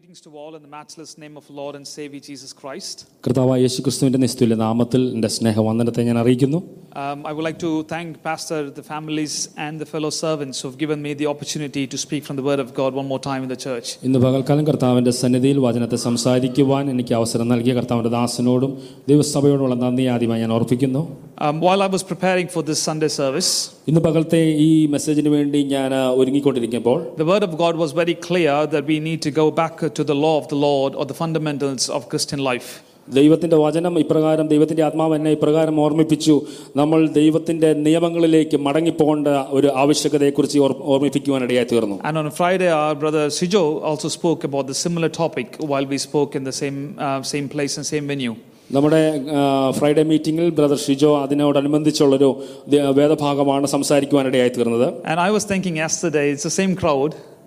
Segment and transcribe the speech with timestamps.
[0.09, 2.96] Greetings to all in the matchless name of Lord and Savior Jesus Christ.
[3.25, 6.61] കർത്താവായ യേശു ക്രിസ്തുവിൻ്റെ നിസ്തുല്യ നാമത്തിൽ എൻ്റെ സ്നേഹവന്ദനത്തെ ഞാൻ അറിയിക്കുന്നു
[6.96, 10.77] Um, I would like to thank Pastor, the families, and the fellow servants who have
[10.79, 13.51] given me the opportunity to speak from the Word of God one more time in
[13.51, 13.88] the church.
[14.06, 18.73] ഇന്ന് പകൽക്കാലം കർത്താവിൻ്റെ സന്നിധിയിൽ വചനത്തെ സംസാരിക്കുവാൻ എനിക്ക് അവസരം നൽകിയ കർത്താവിൻ്റെ ദാസനോടും
[19.11, 21.02] ദൈവസഭയോടുമുള്ള നന്ദി ആദ്യമായി ഞാൻ ഓർപ്പിക്കുന്നു
[21.38, 23.51] Um, while I was preparing for this Sunday service,
[23.91, 28.55] ഇന്ന് പകലത്തെ ഈ മെസ്സേജിന് വേണ്ടി ഞാൻ ആ, ഒരുങ്ങിക്കൊണ്ടിരിക്കുമ്പോൾ the Word of God was very clear
[28.69, 31.88] that we need to go back to the law of the Lord or the fundamentals
[31.88, 32.83] of Christian life.
[33.09, 36.34] ദൈവത്തിൻ്റെ വചനം ഇപ്രകാരം ദൈവത്തിൻ്റെ ആത്മാവ് എന്നെ ഇപ്രകാരം ഓർമ്മിപ്പിച്ചു
[36.77, 43.82] നമ്മൾ ദൈവത്തിൻ്റെ നിയമങ്ങളിലേക്ക് മടങ്ങിപ്പോകേണ്ട ഒരു ആവശ്യകതയെക്കുറിച്ച് ഓർ- ഓർമ്മിപ്പിക്കുവാനിടയായി തീർന്നു And on Friday, our brother Sijo
[43.82, 47.77] also spoke about the similar topic while we spoke in the same, uh, same place
[47.77, 48.35] and same venue.
[48.71, 49.02] നമ്മുടെ
[49.37, 49.40] ആ,
[49.71, 52.30] ഫ്രൈഡേ മീറ്റിംഗിൽ ബ്രദർ ഷിജോ അതിനോടനുബന്ധിച്ചുള്ളൊരു
[52.68, 57.10] ദ- വേദഭാഗമാണ് സംസാരിക്കുവാനിടയായി തീർന്നത് And I was thinking yesterday, it's the same crowd.
[57.13, 57.38] It was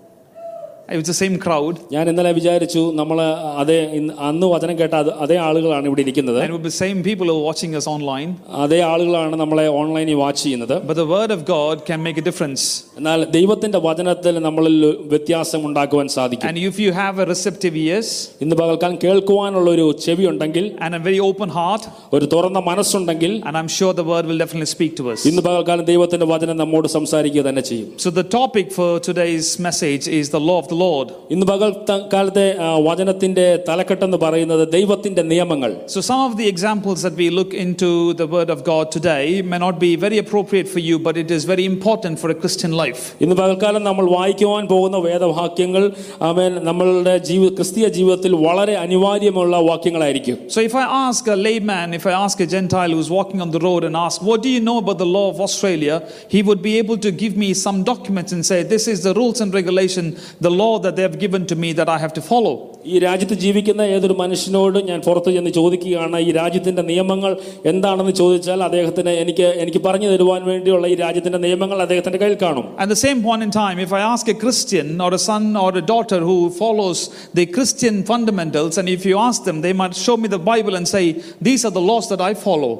[1.08, 1.74] the same crowd.
[1.94, 3.18] ഞാൻ ഇന്നലെ വിചാരിച്ചു നമ്മൾ
[3.62, 6.80] അതേ ഇന്ന് അന്ന് വചനം കേട്ട അത് അതേ ആളുകളാണ് ഇവിടെ ഇരിക്കുന്നത് And it would be the
[6.84, 8.30] same people who are watching us online.
[8.64, 12.62] അതേ ആളുകളാണ് നമ്മളെ ഓൺലൈനിൽ വാച്ച് ചെയ്യുന്നത് But the word of God can make a difference.
[13.00, 14.76] എന്നാൽ ദൈവത്തിന്റെ വചനത്തിൽ നമ്മളിൽ
[15.12, 18.10] വ്യത്യാസം ഉണ്ടാക്കുവാൻ സാധിക്കും And if you have a receptive ears
[18.44, 21.84] ഇന്ന് പകൽക്കാലം കേൾക്കുവാനുള്ള ഒരു ചെവി ഉണ്ടെങ്കിൽ and a very open heart,
[22.18, 25.20] ഒരു തുറന്ന മനസ്സുണ്ടെങ്കിൽ and I'm sure the word will definitely speak to us.
[25.32, 30.26] ഇന്ന് പകൽക്കാലം ദൈവത്തിന്റെ വചനം നമ്മോട് സംസാരിക്കുക തന്നെ ചെയ്യും So the topic for today's message is
[30.38, 31.08] the law of the Lord.
[31.30, 37.02] ഇന്ന് പകൽ ത- കാലത്തെ ആ, വചനത്തിന്റെ തലക്കെട്ടെന്ന് പറയുന്നത് ദൈവത്തിന്റെ നിയമങ്ങൾ So some of the examples
[37.02, 40.80] that we look into the word of God today may not be very appropriate for
[40.80, 43.02] you, but it is very important for a Christian life.
[43.20, 45.84] ഇന്ന് പകൽക്കാലം നമ്മൾ വായിക്കുവാൻ പോകുന്ന വേദവാക്യങ്ങൾ
[46.22, 52.06] ആമേൻ നമ്മളുടെ ജീവി ക്രിസ്തീയ ജീവിതത്തിൽ വളരെ അനിവാര്യമുള്ള വാക്യങ്ങളായിരിക്കും So if I ask a layman, if
[52.06, 54.78] I ask a Gentile who's walking on the road and ask, what do you know
[54.78, 55.96] about the law of Australia?
[56.28, 59.40] He would be able to give me some documents and say, this is the rules
[59.40, 60.04] and regulation,
[60.40, 62.54] the law that they have given to me that I have to follow.
[62.86, 67.32] ഈ രാജ്യത്ത് ജീവിക്കുന്ന ഏതൊരു മനുഷ്യനോട് ഞാൻ പുറത്ത് ചെന്ന് ചോദിക്കുകയാണ് ഈ രാജ്യത്തിന്റെ നിയമങ്ങൾ
[67.72, 72.88] എന്താണെന്ന് ചോദിച്ചാൽ അദ്ദേഹത്തിന് എനിക്ക് എനിക്ക് പറഞ്ഞു തരുവാൻ വേണ്ടിയുള്ള ഈ രാജ്യത്തിന്റെ നിയമങ്ങൾ അദ്ദേഹത്തിന്റെ കയ്യിൽ കാണും At
[72.94, 75.84] the same point in time, if I ask a Christian or a son or a
[75.92, 77.00] daughter who follows
[77.34, 80.86] the Christian fundamentals, and if you ask them, they might show me the Bible and
[80.88, 81.04] say,
[81.40, 82.72] these are the laws that I follow.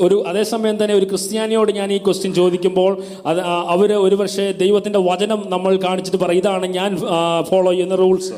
[0.00, 2.92] ഒരു അതേസമയം തന്നെ ഒരു ക്രിസ്ത്യാനിയോട് ഞാൻ ഈ question ചോദിക്കുമ്പോൾ
[3.26, 6.92] അത് അവർ ഒരു പക്ഷേ ദൈവത്തിന്റെ വചനം നമ്മൾ കാണിച്ചിട്ട് പറയും ഇതാണ് ഞാൻ
[7.50, 8.32] ഫോളോ ചെയ്യുന്ന rules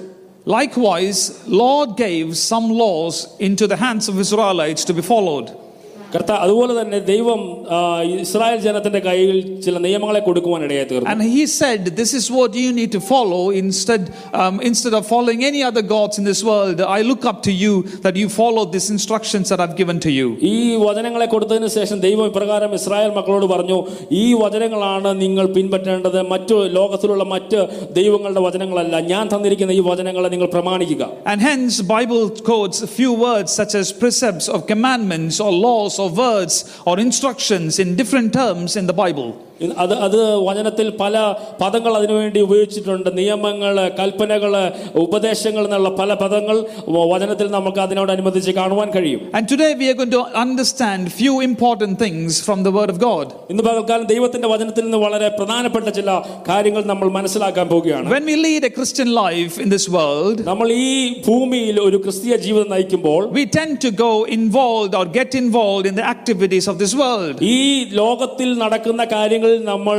[0.47, 5.47] Likewise, Lord gave some laws into the hands of Israelites to be followed.
[6.14, 7.80] കർത്ത അതുപോലെ തന്നെ ദൈവം ആ,
[8.22, 9.36] ഇസ്രായേൽ ജനത്തിന്റെ കയ്യിൽ
[9.66, 13.42] ചില നിയമങ്ങളെ കൊടുക്കുവാൻ ഇടയായി തീർന്നു And he said, This is what you need to follow
[13.60, 14.04] instead,
[14.34, 16.80] um, instead of following any other gods in this world.
[16.90, 17.74] I look up to you
[18.06, 20.28] that you follow these instructions that I've given to you.
[20.52, 23.78] ഈ വചനങ്ങളെ കൊടുത്തതിന് ശേഷം ദൈവം ഇപ്രകാരം Israel മക്കളോട് പറഞ്ഞു
[24.22, 27.62] ഈ വചനങ്ങളാണ് നിങ്ങൾ പിൻപറ്റേണ്ടത് മറ്റു ലോകത്തിലുള്ള മറ്റ്
[28.00, 33.50] ദൈവങ്ങളുടെ വചനങ്ങളല്ല ഞാൻ തന്നിരിക്കുന്ന ഈ വചനങ്ങളെ നിങ്ങൾ പ്രമാണിക്കുക And hence, Bible quotes a few words
[33.54, 38.87] such as precepts of commandments or laws or words or instructions in different terms in
[38.87, 39.54] the Bible.
[39.60, 41.16] ഇത് അത് അത് വചനത്തിൽ പല
[41.62, 44.54] പദങ്ങൾ അതിനുവേണ്ടി ഉപയോഗിച്ചിട്ടുണ്ട് നിയമങ്ങൾ കൽപ്പനകൾ
[45.04, 46.58] ഉപദേശങ്ങൾ എന്നുള്ള പല പദങ്ങൾ
[46.88, 51.96] വ- വചനത്തിൽ നമുക്ക് അതിനോടനുബന്ധിച്ച് കാണുവാൻ കഴിയും And today we are going to understand few important
[52.00, 53.26] things from the Word of God.
[53.52, 56.10] ഇന്ന് പകൽക്കാലം ദൈവത്തിന്റെ വചനത്തിൽ നിന്ന് വളരെ പ്രധാനപ്പെട്ട ചില
[56.50, 60.90] കാര്യങ്ങൾ നമ്മൾ മനസ്സിലാക്കാൻ പോവുകയാണ് When we lead a Christian life in this world, നമ്മൾ ഈ
[61.28, 66.08] ഭൂമിയിൽ ഒരു ക്രിസ്തീയ ജീവിതം നയിക്കുമ്പോൾ we tend to go involved or get involved in the
[66.08, 67.36] activities of this world.
[67.54, 67.60] ഈ
[68.02, 69.04] ലോകത്തിൽ നടക്കുന്ന
[69.44, 69.98] കാര്യങ്ങളിൽ നമ്മൾ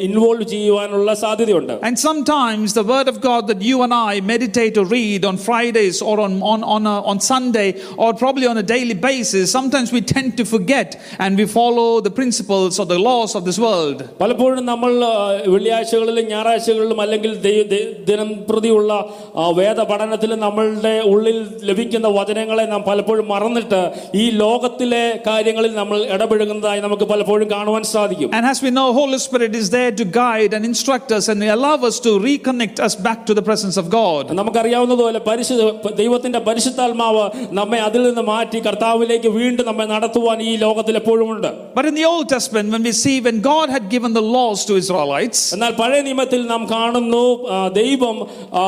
[0.00, 4.86] ഇൻവോൾവ് ചെയ്യുവാനുള്ള സാധ്യതയുണ്ട് And sometimes the word of God that you and I meditate or
[4.92, 8.96] read on Fridays or on, on, on, a, on Sunday or probably on a daily
[9.02, 13.44] basis, sometimes we tend to forget and we follow the principles or the laws of
[13.44, 13.98] this world.
[14.20, 15.14] പലപ്പോഴും നമ്മൾ ആ,
[15.52, 18.90] വെള്ളിയാഴ്ചകളിലും ഞായറാഴ്ചകളിലും അല്ലെങ്കിൽ ദൈ- ദൈ- ദിനം പ്രതിയുള്ള
[19.36, 23.80] ആ, വേദ പഠനത്തിൽ നമ്മളുടെ ഉള്ളിൽ ലഭിക്കുന്ന വചനങ്ങളെ നാം പലപ്പോഴും മറന്നിട്ട്
[24.14, 29.18] ഈ ലോകത്തിലെ കാര്യങ്ങളിൽ നമ്മൾ ഇടപെടുന്നതായി നമുക്ക് പലപ്പോഴും കാണുവാൻ സാധിക്കും And as we we know, Holy
[29.18, 33.26] Spirit is there to guide and instruct us and allow us to reconnect us back
[33.26, 34.24] to the presence of God.
[34.32, 35.62] നമുക്കറിയാവുന്നതുപോലെ പരിശുദ്ധ
[35.92, 41.86] ദൈവത്തിന്റെ പരിശുദ്ധാത്മാവ് നമ്മെ അതിൽ നിന്ന് മാറ്റി കർത്താവിലേക്ക് വീണ്ടും നമ്മെ നടത്തുവാൻ ഈ ലോകത്തിൽ എപ്പോഴും ഉണ്ട് But
[41.86, 45.40] in the Old Testament, when we see when God had given the laws to Israelites,
[45.54, 47.22] എന്നാൽ പഴയ നിയമത്തിൽ നാം കാണുന്നു
[47.54, 48.16] ആ, ദൈവം
[48.54, 48.64] ആ,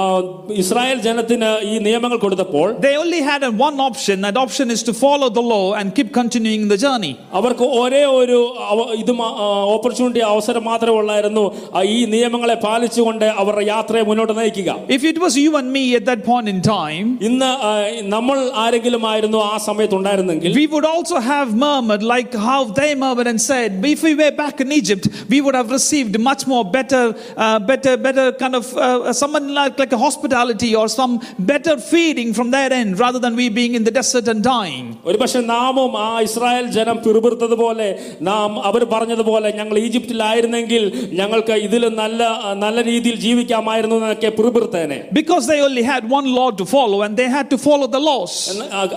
[0.62, 4.16] ഇസ്രായേൽ ജനത്തിന് ഈ നിയമങ്ങൾ കൊടുത്തപ്പോൾ they only had a one option.
[4.20, 7.12] That option is to follow the law and keep continuing the journey.
[7.32, 8.38] അവർക്ക് ഒരേ ഒരു
[8.72, 9.12] അവ- ഇത്
[9.88, 11.44] ഓപ്പർച്യൂണിറ്റി അവസരം മാത്രമേ ഉള്ളായിരുന്നു
[11.74, 16.04] ആ, ഈ നിയമങ്ങളെ പാലിച്ചുകൊണ്ട് അവരുടെ യാത്രയെ മുന്നോട്ട് നയിക്കുക If it was you and me at
[16.04, 17.72] that point in time, ഇന്ന് ആ,
[18.14, 23.28] നമ്മൾ ആരെങ്കിലും ആയിരുന്നു ആ സമയത്ത് ഉണ്ടായിരുന്നെങ്കിൽ we would also have murmured like how they murmured
[23.28, 25.92] and said, if we were back in Egypt, we would have received
[26.22, 27.02] much more better,
[27.38, 30.42] uh, better, better kind of uh, someone like, like a hospitality
[30.74, 31.12] or some
[31.46, 34.86] better feeding from their end rather than we being in the desert and dying.
[35.06, 37.88] ഒരുപക്ഷെ നാമും ആ Israel ജനം പിറുപിറുത്തതുപോലെ
[38.22, 40.83] നാം അവർ പറഞ്ഞതുപോലെ ഞങ്ങൾ ഈജിപ്തിലായിരുന്നെങ്കിൽ
[41.19, 42.21] ഞങ്ങൾക്ക് ഇതിൽ നല്ല
[42.63, 47.29] നല്ല രീതിയിൽ ജീവിക്കാമായിരുന്നു എന്നൊക്കെ പിറുപിറുത്തേനെ Because they only had one law to follow and they
[47.37, 48.33] had to follow the laws.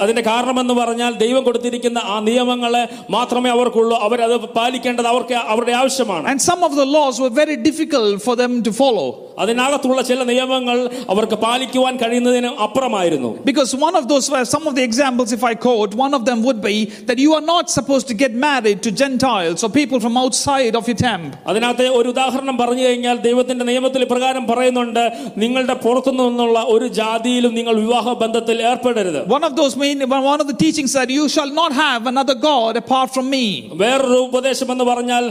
[0.04, 6.26] എന്ന് കാരണം എന്ന് പറഞ്ഞാൽ ദൈവം കൊടുത്തിരിക്കുന്ന ആ നിയമങ്ങളെ മാത്രമേ അവർക്കുള്ളൂ അവരത് പാലിക്കേണ്ടത് അവർക്ക് അവരുടെ ആവശ്യമാണ്
[6.32, 9.08] And some of the laws were very difficult for them to follow.
[9.37, 10.77] അതിനകത്തുള്ള ചില നിയമങ്ങൾ
[11.09, 15.55] അവർക്ക് പാലിക്കുവാൻ കഴിയുന്നതിന് അപ്പുറമായിരുന്നു Because one of those, uh, some of the examples, if I
[15.65, 16.75] quote, one of them would be
[17.09, 20.85] that you are not supposed to get married to Gentiles or people from outside of
[20.91, 21.29] your camp.
[21.49, 25.03] അതിനകത്ത് ഒരു ഉദാഹരണം പറഞ്ഞു കഴിഞ്ഞാൽ ദൈവത്തിന്റെ നിയമത്തിൽ പ്രകാരം പറയുന്നുണ്ട്
[25.43, 29.99] നിങ്ങളുടെ പുറത്തു നിന്നുള്ള ഒരു ജാതിയിലും നിങ്ങൾ വിവാഹ ബന്ധത്തിൽ ഏർപ്പെടരുത് One of those main,
[30.31, 33.45] one of the teachings that you shall not have another God apart from me.
[33.83, 35.23] വേറൊരു ഉപദേശം എന്ന് പറഞ്ഞാൽ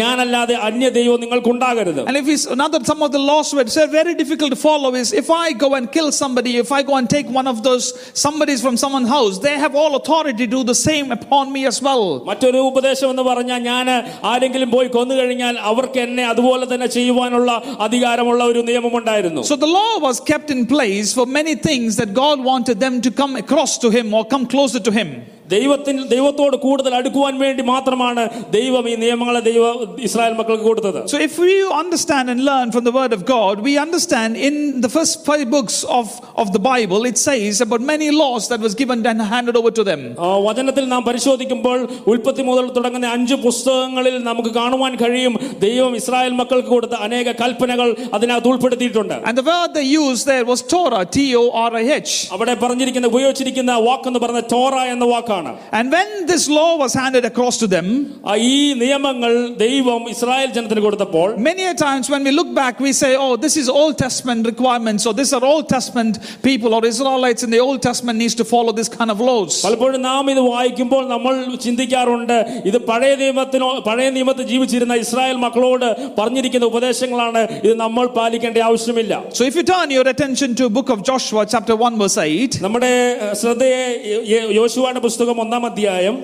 [0.00, 4.14] ഞാനല്ലാതെ അന്യ ദൈവം നിങ്ങൾക്കുണ്ടാകരുത് And if it's another, some of the laws were so very
[4.14, 7.28] difficult to follow is if I go and kill somebody, if I go and take
[7.28, 7.84] one of those
[8.18, 11.78] somebody's from someone's house, they have all authority to do the same upon me as
[11.86, 12.02] well.
[12.30, 13.86] മറ്റൊരു ഉപദേശം എന്ന് പറഞ്ഞാൽ ഞാൻ
[14.32, 17.50] ആരെങ്കിലും പോയി കൊന്നു കഴിഞ്ഞാൽ അവർക്ക് എന്നെ അതുപോലെ തന്നെ ചെയ്യുവാനുള്ള
[17.86, 22.38] അധികാരമുള്ള ഒരു നിയമമുണ്ടായിരുന്നു So the law was kept in place for many things that God
[22.52, 25.10] wanted them to come across to Him or come closer to Him.
[25.48, 28.22] ദൈവത്തിന് ദൈവത്തോട് കൂടുതൽ അടുക്കുവാൻ വേണ്ടി മാത്രമാണ്
[28.54, 29.64] ദൈവം ഈ നിയമങ്ങളെ ദൈവ
[30.06, 33.74] ഇസ്രായേൽ മക്കൾക്ക് കൊടുത്തത് So if we understand and learn from the Word of God, we
[33.78, 38.44] understand in the first five books of, of the Bible, it says about many laws
[38.50, 40.00] that was given and handed over to them.
[40.18, 41.78] ആ, വചനത്തിൽ നാം പരിശോധിക്കുമ്പോൾ
[42.12, 45.36] ഉൽപ്പത്തി മുതൽ തുടങ്ങുന്ന അഞ്ച് പുസ്തകങ്ങളിൽ നമുക്ക് കാണുവാൻ കഴിയും
[45.66, 50.62] ദൈവം ഇസ്രായേൽ മക്കൾക്ക് കൊടുത്ത അനേക കൽപ്പനകൾ അതിനകത്ത് ഉൾപ്പെടുത്തിയിട്ടുണ്ട് And the word they used there was
[50.68, 52.14] Torah, T O R I H.
[52.34, 55.32] അവിടെ പറഞ്ഞിരിക്കുന്ന ഉപയോഗിച്ചിരിക്കുന്ന വാക്കെന്ന് പറഞ്ഞ തോറ എന്ന വാക്കാണ്
[55.72, 57.86] And when this law was handed across to them,
[58.24, 62.92] ആ, ഈ നിയമങ്ങൾ ദൈവം ഇസ്രായേൽ ജനത്തിന് കൊടുത്തപ്പോൾ many a times when we look back, we
[62.94, 67.42] say, oh, this is Old Testament requirements, or these are Old Testament people, or Israelites
[67.42, 69.52] in the Old Testament needs to follow this kind of laws.
[69.66, 71.34] പലപ്പോഴും നാം ഇത് വായിക്കുമ്പോൾ നമ്മൾ
[71.64, 79.12] ചിന്തിക്കാറുണ്ട് ഇത് പഴയ നിയമത്തിനോ പഴയ നിയമത്തിൽ ജീവിച്ചിരുന്ന ഇസ്രായേൽ മക്കളോട് പറഞ്ഞിരിക്കുന്ന ഉപദേശങ്ങളാണ് ഇത് നമ്മൾ പാലിക്കേണ്ട ആവശ്യമില്ല
[79.34, 82.92] So if you turn your attention to book of Joshua, chapter 1, verse 8, നമ്മുടെ
[83.18, 83.80] ഏഹ്, ശ്രദ്ധയെ
[84.32, 86.16] യ- യോശുവയുടെ പുസ്തകം ഒന്നാം അധ്യായം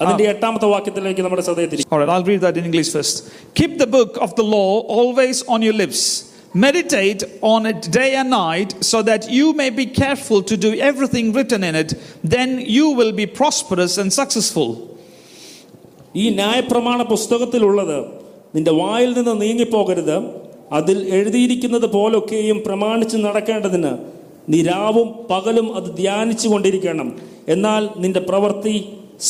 [0.00, 3.16] അതിന്റെ എട്ടാമത്തെ വാക്യത്തിലേക്ക് നമ്മുടെ ശ്രദ്ധയെ തിരിക്കും All right, I'll read that in English first.
[3.54, 6.00] Keep the book of the law always on your lips.
[6.56, 7.22] Meditate
[7.52, 11.62] on it day and night so that you may be careful to do everything written
[11.62, 11.90] in it.
[12.34, 14.68] Then you will be prosperous and successful.
[16.14, 17.96] ഈ ന്യായപ്രമാണ പുസ്തകത്തിലുള്ളത്
[18.54, 20.16] നിന്റെ വായിൽ നിന്ന് നീങ്ങിപ്പോകരുത്
[20.72, 23.90] അതിൽ എഴുതിയിരിക്കുന്നത് പോലൊക്കെയും പ്രമാണിച്ച് നടക്കേണ്ടതിന്
[24.52, 27.08] നീ രാവും പകലും അത് ധ്യാനിച്ചു കൊണ്ടിരിക്കണം
[27.54, 28.76] എന്നാൽ നിന്റെ പ്രവൃത്തി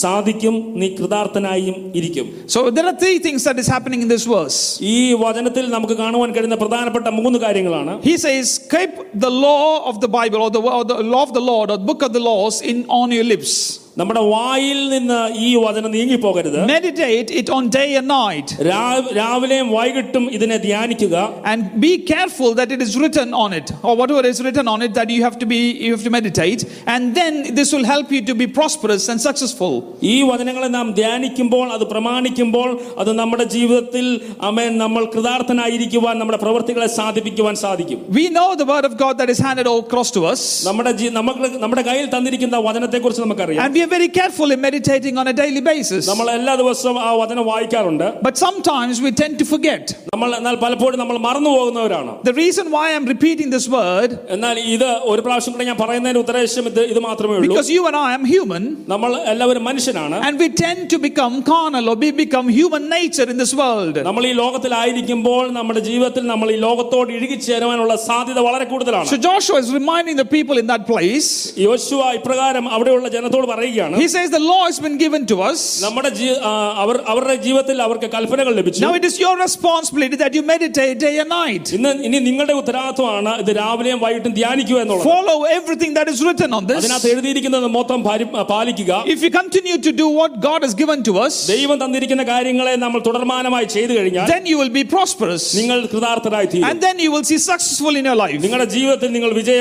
[0.01, 4.59] സാധിക്കും നീ കൃതാർത്ഥനായും ഇരിക്കും So there are three things that is happening in this verse.
[4.93, 8.95] ഈ വചനത്തിൽ നമുക്ക് കാണുവാൻ കഴിയുന്ന പ്രധാനപ്പെട്ട മൂന്ന് കാര്യങ്ങളാണ് He says, keep
[9.27, 12.03] the law of the Bible or the, or the law of the Lord or book
[12.03, 13.53] of the laws in on your lips.
[13.97, 18.49] നമ്മുടെ വായിൽ നിന്ന് ഈ വചനം നീങ്ങിപ്പോകരുത് Meditate it on day and night.
[18.69, 21.15] രാ- രാവിലെയും വൈകിട്ടും ഇതിനെ ധ്യാനിക്കുക
[21.53, 24.93] And be careful that it is written on it, or whatever is written on it,
[24.95, 28.23] that you have to be you have to meditate, and then this will help you
[28.23, 29.73] to be prosperous and successful.
[30.07, 32.69] ഈ വചനങ്ങളെ നാം ധ്യാനിക്കുമ്പോൾ അത് പ്രമാണിക്കുമ്പോൾ
[32.99, 34.07] അത് നമ്മുടെ ജീവിതത്തിൽ
[34.51, 35.03] അമേൻ നമ്മൾ
[35.41, 40.11] കൃതാർത്ഥനായിരിക്കുവാൻ നമ്മുടെ പ്രവൃത്തികളെ സാധിപ്പിക്കുവാൻ സാധിക്കും We know the word of God that is handed across
[40.13, 44.51] to us, നമ്മുടെ ജീ- നമുക്ക് നമ്മുടെ കയ്യിൽ തന്നിരിക്കുന്ന വചനത്തെക്കുറിച്ച് നമുക്കറിയാം and we are very careful
[44.51, 46.03] in meditating on a daily basis.
[46.09, 49.85] നമ്മൾ എല്ലാ ദിവസവും ആ വചനം വായിക്കാറുണ്ട് But sometimes we tend to forget.
[50.13, 54.89] നമ്മൾ എന്നാൽ പലപ്പോഴും നമ്മൾ മറന്നു പോകുന്നവരാണ് The reason why I'm repeating this word, എന്നാൽ ഇത്
[55.13, 58.25] ഒരു പ്രാവശ്യം കൂടെ ഞാൻ പറയുന്നതിന് ഉദ്ദേശം ഇത് ഇത് മാത്രമേ ഉള്ളൂ because you and I am
[58.35, 58.65] human,
[58.95, 63.39] നമ്മൾ എല്ലാവരും മനുഷ്യനാണ് and we tend to become carnal or we become human nature in
[63.45, 63.97] this world.
[64.11, 69.71] നമ്മൾ ഈ ലോകത്തിലായിരിക്കുമ്പോൾ നമ്മുടെ ജീവിതത്തിൽ നമ്മൾ ഈ ലോകത്തോട് ഇഴുകിച്ചേരുവാനുള്ള സാധ്യത വളരെ കൂടുതലാണ് So Joshua is
[69.73, 71.31] reminding the people in that place
[71.67, 75.61] യോശുവ ഇപ്രകാരം അവിടെയുള്ള ജനത്തോട് പറയുകയാണ് പറയുകയാണ് He says the law has been given to us.
[75.85, 76.53] നമ്മുടെ ജീ- ആ,
[76.85, 81.15] അവർ അവരുടെ ജീവിതത്തിൽ അവർക്ക് കൽപ്പനകൾ ലഭിച്ചു Now it is your responsibility that you meditate day
[81.23, 81.67] and night.
[81.79, 86.65] ഇന്ന് ഇനി നിങ്ങളുടെ ഉത്തരവാദിത്വമാണ് ഇത് രാവിലെയും വൈകിട്ടും ധ്യാനിക്കുക എന്നുള്ളത് Follow everything that is written on
[86.71, 86.81] this.
[86.81, 91.15] അതിനകത്ത് എഴുതിയിരിക്കുന്നത് മൊത്തം പരി- പാലിക്കുക If you continue to do what God has given to
[91.27, 95.45] us, ദൈവം തന്നിരിക്കുന്ന കാര്യങ്ങളെ നമ്മൾ തുടർമാനമായി ചെയ്തു കഴിഞ്ഞാൽ then you will be prosperous.
[95.61, 98.39] നിങ്ങൾ കൃതാർത്ഥരായി തീരും And then you will see successful in your life.
[98.45, 99.59] നിങ്ങളുടെ ജീവിതത്തിൽ നിങ്ങൾ വിജയ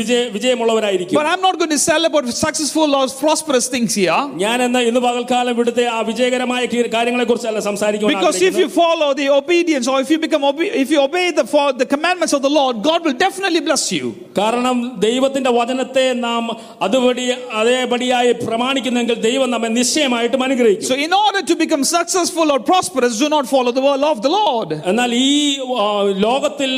[0.00, 4.18] വിജയ വിജയമുള്ളവരായിരിക്കും But I'm not going to sell about successful or prosperous things here.
[4.36, 8.76] ഞാൻ എന്ന ഇന്ന് പകൽക്കാലം ഇവിടുത്തെ ആ വിജയകരമായ കാര്യങ്ങളെ കുറിച്ചല്ല സംസാരിക്കുവാൻ Because if you ആഗ്രഹിക്കുന്നത്.
[8.76, 12.32] follow the obedience or if you become obe- if you obey the for the commandments
[12.32, 14.06] of the Lord, God will definitely bless you.
[14.38, 16.44] കാരണം ദൈവത്തിന്റെ വചനത്തെ നാം
[16.82, 17.26] അതുപടി
[17.60, 23.28] അതേപടിയായി പ്രമാണിക്കുന്നെങ്കിൽ ദൈവം നമ്മെ നിശ്ചയമായിട്ടും അനുഗ്രഹിക്കും So in order to become successful or prosperous, do
[23.28, 24.70] not follow the word of the Lord.
[24.86, 25.30] എന്നാൽ ഈ
[25.78, 25.86] ആ,
[26.26, 26.70] ലോകത്തിൽ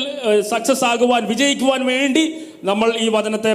[0.53, 2.25] സക്സസ് ആകുവാൻ വിജയിക്കുവാൻ വേണ്ടി
[2.64, 3.52] നമ്മൾ ഈ വചനത്തെ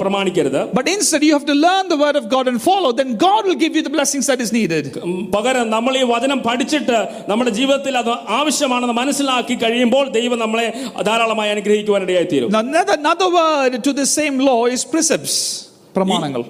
[0.00, 2.90] പ്രമാണിക്കരുത് But instead, you have to learn the word of God and follow.
[2.92, 4.86] Then God will give you the blessings that is needed.
[5.36, 6.98] പകരം നമ്മൾ ഈ വചനം പഠിച്ചിട്ട്
[7.30, 10.66] നമ്മുടെ ജീവിതത്തിൽ അത് ആവശ്യമാണെന്ന് മനസ്സിലാക്കി കഴിയുമ്പോൾ ദൈവം നമ്മളെ
[11.02, 12.50] ധാരാളമായി അനുഗ്രഹിക്കുവാനിടയായി തീരും
[13.00, 15.36] another word to the same law is precepts.
[15.96, 16.42] പ്രമാണങ്ങൾ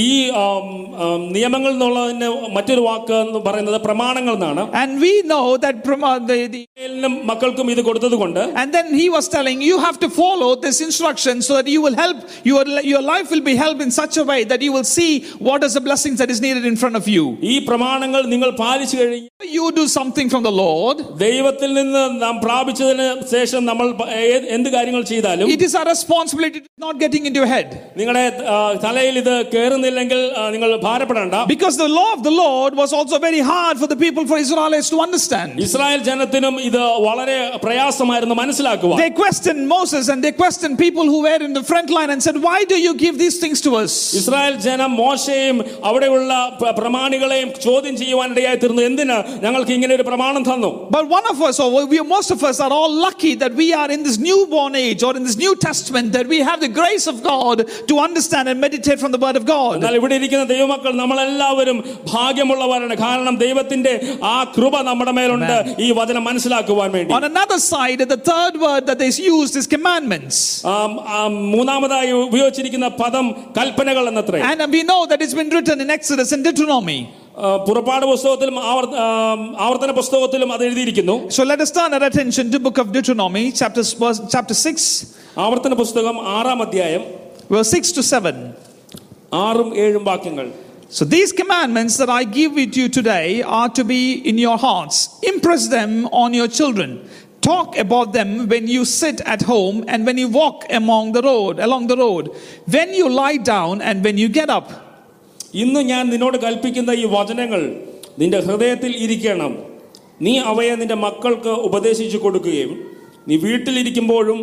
[0.00, 0.08] ഈ
[0.40, 0.66] ആം,
[1.04, 6.36] ആം, നിയമങ്ങൾ എന്നുള്ളതിന് മറ്റൊരു വാക്ക് എന്ന് പറയുന്നത് പ്രമാണങ്ങൾ എന്നാണ് And we know that prama- the,
[6.46, 10.50] the, ഇസ്രായേലിനും മക്കൾക്കും ഇത് കൊടുത്തത് കൊണ്ട് and then he was telling you have to follow
[10.66, 12.62] this instruction so that you will help your,
[12.92, 15.10] your life will be helped in such a way that you will see
[15.48, 17.24] what is the blessings that is needed in front of you.
[17.52, 19.26] ഈ പ്രമാണങ്ങൾ നിങ്ങൾ പാലിച്ചു കഴിഞ്ഞ്
[19.58, 20.96] You do something from the Lord.
[21.22, 26.58] ദൈവത്തിൽ നിന്ന് നാം പ്രാപിച്ചതിന് ശേഷം നമ്മൾ പ- ഏത് എന്ത് കാര്യങ്ങൾ ചെയ്താലും It is our responsibility
[26.60, 27.68] to not getting into your head.
[27.96, 32.90] നിങ്ങളുടെ ആ, തലയിൽ ഇത് കയറുന്നില്ലെങ്കിൽ ആ, നിങ്ങൾ ഭാരപ്പെടേണ്ട Because the law of the Lord was
[32.98, 35.50] also very hard for the people, for Israelites to understand.
[35.66, 41.40] Israel ജനത്തിനും ഇത് വളരെ പ്രയാസമായിരുന്നു മനസ്സിലാക്കുവാൻ They questioned Moses and they questioned people who were
[41.40, 43.92] in the front line and said, Why do you give these things to us?
[44.20, 45.56] Israel ജനം മോശയും
[45.90, 51.38] അവിടെയുള്ള പ്ര- പ്രമാണികളെയും ചോദ്യം ചെയ്യുവാനിടയായി തീർന്നു എന്തിന് ഞങ്ങൾക്ക് ഇങ്ങനെ ഒരു പ്രമാണം തന്നു But one of
[51.42, 54.74] us, or we, most of us, are all lucky that we are in this newborn
[54.76, 57.56] age or in this New Testament, that we have the grace of God
[57.90, 59.73] to understand and meditate from the Word of God.
[59.75, 62.97] എന്നാൽ ഇവിടെ ഇരിക്കുന്ന ദൈവമക്കൾ നമ്മളെല്ലാവരും ഭാഗ്യമുള്ളവരാണ്.
[62.97, 65.75] കാരണം ദൈവത്തിന്റെ ആ കൃപ നമ്മുടെ മേലുണ്ട്.
[65.79, 67.13] ഈ വചനം മനസ്സിലാക്കുവാൻ വേണ്ടി.
[67.13, 70.67] On another side, the third word that is used is commandments.
[70.67, 74.41] ആം, ആം, മൂന്നാമതായി ഉപയോഗിച്ചിരിക്കുന്ന പദം കൽപ്പനകൾ എന്നത്രേ.
[74.41, 77.03] And we know that it's been written in Exodus and Deuteronomy.
[77.37, 81.29] ആ, പുറപ്പാട് പുസ്തകത്തിലും ആവർ- ആം, ആവർത്തന പുസ്തകത്തിലും അത് എഴുതിയിരിക്കുന്നു.
[81.29, 86.37] So let us turn our attention to book of Deuteronomy, chapter, chapter 6, ആവർത്തന പുസ്തകം
[86.37, 87.01] ആറാം അധ്യായം.
[87.53, 88.53] verse 6 to 7.
[89.43, 90.47] ആറും ഏഴും വാക്യങ്ങൾ
[90.89, 94.95] So these commandments that I give with you today are to be in your hearts.
[95.23, 96.89] Impress them on your children.
[97.43, 101.59] Talk about them when you sit at home and when you walk among the road,
[101.59, 102.23] along the road,
[102.67, 104.67] when you lie down and when you get up.
[105.63, 107.61] ഇന്ന് ഞാൻ നിന്നോട് കൽപ്പിക്കുന്ന ഈ വചനങ്ങൾ
[108.21, 109.53] നിന്റെ ഹൃദയത്തിൽ ഇരിക്കണം
[110.21, 112.71] നീ അവയെ നിന്റെ മക്കൾക്ക് ഉപദേശിച്ചു കൊടുക്കുകയും
[113.27, 114.39] നീ വീട്ടിലിരിക്കുമ്പോഴും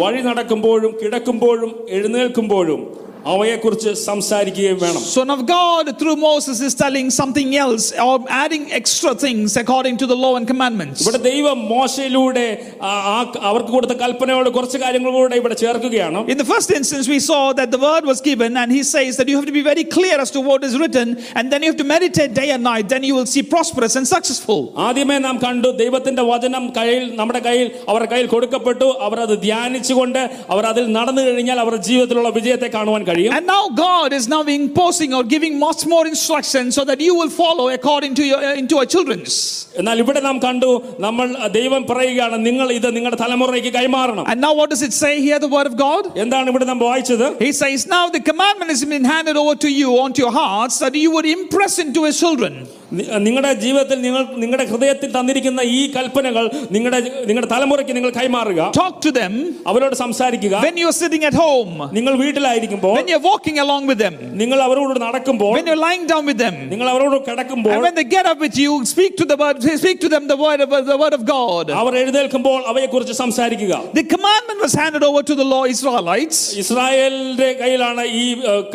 [0.00, 2.82] വഴി നടക്കുമ്പോഴും കിടക്കുമ്പോഴും എഴുന്നേൽക്കുമ്പോഴും
[3.31, 9.11] അവയെക്കുറിച്ച് സംസാരിക്കുകയും വേണം Son of God, through Moses, is telling something else or adding extra
[9.23, 10.99] things according to the law and commandments.
[11.03, 12.45] ഇവിടെ ദൈവം മോശയിലൂടെ
[12.89, 13.17] ആ- ആ
[13.49, 17.69] അവർക്ക് കൊടുത്ത കൽപ്പനയോട് കുറച്ച് കാര്യങ്ങൾ കൂടെ ഇവിടെ ചേർക്കുകയാണ് In the first instance, we saw that
[17.71, 20.31] the word was given, and he says that you have to be very clear as
[20.31, 23.15] to what is written, and then you have to meditate day and night, then you
[23.19, 24.61] will see prosperous and successful.
[24.87, 30.65] ആദ്യമേ നാം കണ്ടു ദൈവത്തിന്റെ വചനം കയ്യിൽ നമ്മുടെ കയ്യിൽ അവരുടെ കയ്യിൽ കൊടുക്കപ്പെട്ടു അവർ അത് ധ്യാനിച്ചുകൊണ്ട് അവർ
[30.65, 35.23] അതിൽ നടന്നു കഴിഞ്ഞാൽ അവരുടെ ജീവിതത്തിലുള്ള വിജയത്തെ കാണുവാൻ കഴിയും And now God is now imposing or
[35.23, 39.33] giving much more instruction so that you will follow according to your into our children's.
[39.75, 40.69] എന്നാൽ ഇവിടെ നാം കണ്ടു
[40.99, 45.39] നമ്മൾ ദൈവം പറയുകയാണ് നിങ്ങൾ ഇത് നിങ്ങളുടെ തലമുറയ്ക്ക് കൈമാറണം And now what does it say here,
[45.39, 46.17] the word of God?
[46.25, 49.91] എന്താണ് ഇവിടെ നാം വായിച്ചത് He says, Now the commandment has been handed over to you
[50.05, 52.53] onto your hearts that you would impress into his children.
[52.97, 58.95] നി- നിങ്ങളുടെ ജീവിതത്തിൽ നിങ്ങൾ നിങ്ങളുടെ ഹൃദയത്തിൽ തന്നിരിക്കുന്ന ഈ കൽപ്പനകൾ നിങ്ങളുടെ നിങ്ങളുടെ തലമുറയ്ക്ക് നിങ്ങൾ കൈമാറുക Talk
[59.05, 59.33] to them
[59.71, 64.15] അവരോട് സംസാരിക്കുക when you're sitting at home, നിങ്ങൾ വീട്ടിലായിരിക്കുമ്പോൾ when you're walking along with them,
[64.41, 66.55] നിങ്ങൾ അവരോട് നടക്കുമ്പോൾ when you're lying down with them.
[66.73, 69.99] നിങ്ങൾ അവരോട് കിടക്കുമ്പോൾ And when they get up with you, speak to the word, speak
[70.01, 71.65] to them the word of the word of God.
[71.81, 78.03] അവർ എഴുന്നേൽക്കുമ്പോൾ അവയെക്കുറിച്ച് സംസാരിക്കുക The commandment was handed over to the law Israelites, ഇസ്രായേലിന്റെ കയ്യിലാണ്
[78.21, 78.23] ഈ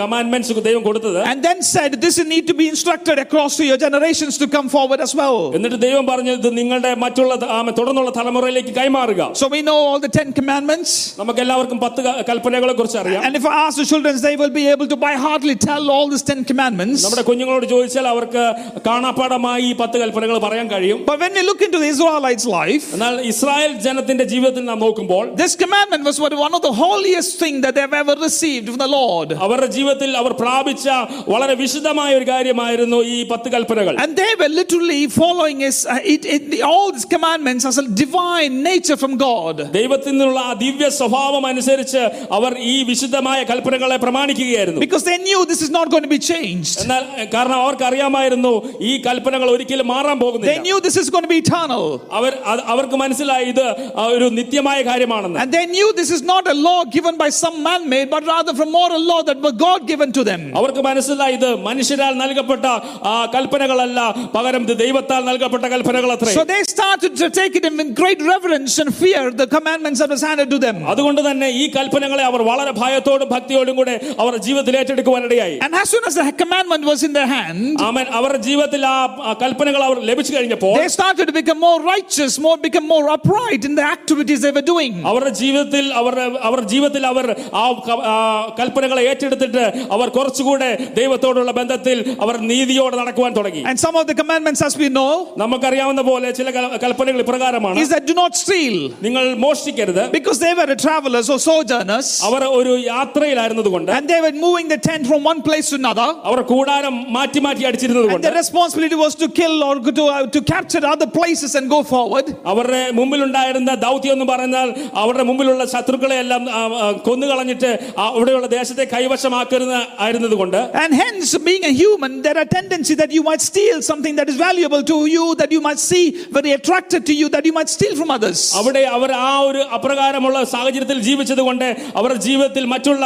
[0.00, 4.34] commandments ദൈവം കൊടുത്തത് and then said, This need to be instructed across to your generations
[4.42, 5.38] to come forward as well.
[5.56, 10.12] എന്നിട്ട് ദൈവം പറഞ്ഞു ഇത് നിങ്ങളുടെ മറ്റുള്ള ആ, തുടർന്നുള്ള തലമുറയിലേക്ക് കൈമാറുക So we know all the
[10.18, 10.90] Ten Commandments.
[11.20, 14.34] നമുക്ക് എല്ലാവർക്കും പത്ത് ക- കൽപ്പനകളെ കുറിച്ച് അറിയാം And if I ask the children children, they
[14.36, 17.00] will be able to by heartily tell all these Ten Commandments.
[17.06, 18.44] നമ്മുടെ കുഞ്ഞുങ്ങളോട് ചോദിച്ചാൽ അവർക്ക്
[18.86, 23.14] കാണാപ്പാടമായി ഈ പത്ത് കൽപ്പനകൾ പറയാൻ കഴിയും But when we look into the Israelites' life, എന്നാൽ
[23.32, 27.74] ഇസ്രായേൽ ജനത്തിന്റെ ജീവിതത്തിൽ നാം നോക്കുമ്പോൾ this commandment was what- one of the holiest things that
[27.78, 29.28] they've ever received from the Lord.
[29.46, 30.86] അവരുടെ ജീവിതത്തിൽ അവർ പ്രാപിച്ച
[31.34, 36.22] വളരെ വിശുദ്ധമായ ഒരു കാര്യമായിരുന്നു ഈ പത്ത് കൽപ്പനകൾ And they were literally following his, uh, it,
[36.36, 39.56] it, all these commandments as a divine nature from God.
[39.78, 45.60] ദൈവത്തിൽ നിന്നുള്ള ആ ദിവ്യ സ്വഭാവം അനുസരിച്ച് അവർ ഈ വിശുദ്ധമായ കൽപ്പനകളെ പ്രമാണിക്കുകയായിരുന്നു Because they knew this
[45.62, 46.74] is not going to be changed.
[46.84, 51.22] എന്നാൽ എഹ്, കാരണം അവർക്ക് അറിയാമായിരുന്നു ഈ കൽപ്പനകൾ ഒരിക്കലും മാറാൻ They പോകുന്നില്ല knew this is going
[51.22, 51.84] to be eternal.
[52.18, 53.64] അവർ അത് അവർക്ക് മനസ്സിലായി ഇത്
[53.96, 57.58] ആ ഒരു നിത്യമായ കാര്യമാണെന്ന് And they knew this is not a law given by some
[57.62, 60.42] man made, but rather from moral law that was God given to them.
[60.60, 62.64] അവർക്ക് മനസ്സിലായി ഇത് മനുഷ്യരാൽ നൽകപ്പെട്ട
[63.12, 64.00] ആ കൽപ്പനകളല്ല
[64.36, 68.20] പകരം ഇത് ദൈവത്താൽ നൽകപ്പെട്ട കൽപ്പനകൾ അത്രേ So they started to take it in with great
[68.24, 70.76] reverence and fear, the commandments that was handed to them.
[70.92, 76.04] അതുകൊണ്ട് തന്നെ ഈ കൽപ്പനകളെ അവർ വളരെ ഭയത്തോടും ഭക്തിയോടും കൂടെ അവർ ജീവിതത്തിൽ ഏറ്റെടുക്കുവാനിടയായി And as soon
[76.04, 80.32] as the commandment was in their hand, ആമൻ അവരുടെ ജീവിതത്തിൽ ആ ആ കൽപ്പനകൾ അവർ ലഭിച്ചു
[80.36, 84.52] കഴിഞ്ഞപ്പോൾ they started to become more righteous, more become more upright in the activities they
[84.52, 84.92] were doing.
[85.10, 88.16] അവരുടെ ജീവിതത്തിൽ അവരുടെ അവരുടെ ജീവിതത്തിൽ അവർ ആ ക- ആ
[88.60, 89.64] കൽപ്പനകളെ ഏറ്റെടുത്തിട്ട്
[89.96, 94.88] അവർ കുറച്ചുകൂടെ ദൈവത്തോടുള്ള ബന്ധത്തിൽ അവർ നീതിയോടെ നടക്കുവാൻ തുടങ്ങി And some of the commandments, as we
[94.90, 98.76] know, നമുക്കറിയാവുന്ന പോലെ ചില കൽ- കൽപ്പനകൾ ഇപ്രകാരമാണ് is that do not steal.
[99.06, 104.32] നിങ്ങൾ മോഷ്ടിക്കരുത് Because they were travelers or sojourners, അവർ ഒരു യാത്രയിലായിരുന്നത് കൊണ്ട് and they were
[104.38, 106.08] moving the tent from one place to another.
[106.24, 110.26] അവർ കൂടാരം മാറ്റി മാറ്റി അടിച്ചിരുന്നത് And കൊണ്ട് their responsibility was to kill or to, uh,
[110.28, 112.26] to capture other places and go forward.
[112.46, 118.84] അവരുടെ മുമ്പിലുണ്ടായിരുന്ന ദൗത്യം എന്ന് പറഞ്ഞാൽ അവരുടെ മുമ്പിലുള്ള ശത്രുക്കളെ എല്ലാം ആ, ആ, കൊന്നുകളഞ്ഞിട്ട് ആ അവിടെയുള്ള ദേശത്തെ
[118.94, 123.82] കൈവശമാക്കരുത് ആയിരുന്നത് കൊണ്ട് And hence, being a human, there are tendency that you might steal
[123.82, 127.44] something that is valuable to you, that you might see very attracted to you, that
[127.44, 128.38] you might steal from others.
[128.60, 131.66] അവിടെ അവർ ആ ഒരു അപ്രകാരമുള്ള സാഹചര്യത്തിൽ ജീവിച്ചത് കൊണ്ട്
[131.96, 133.04] അവരുടെ ജീവിതത്തിൽ മറ്റുള്ള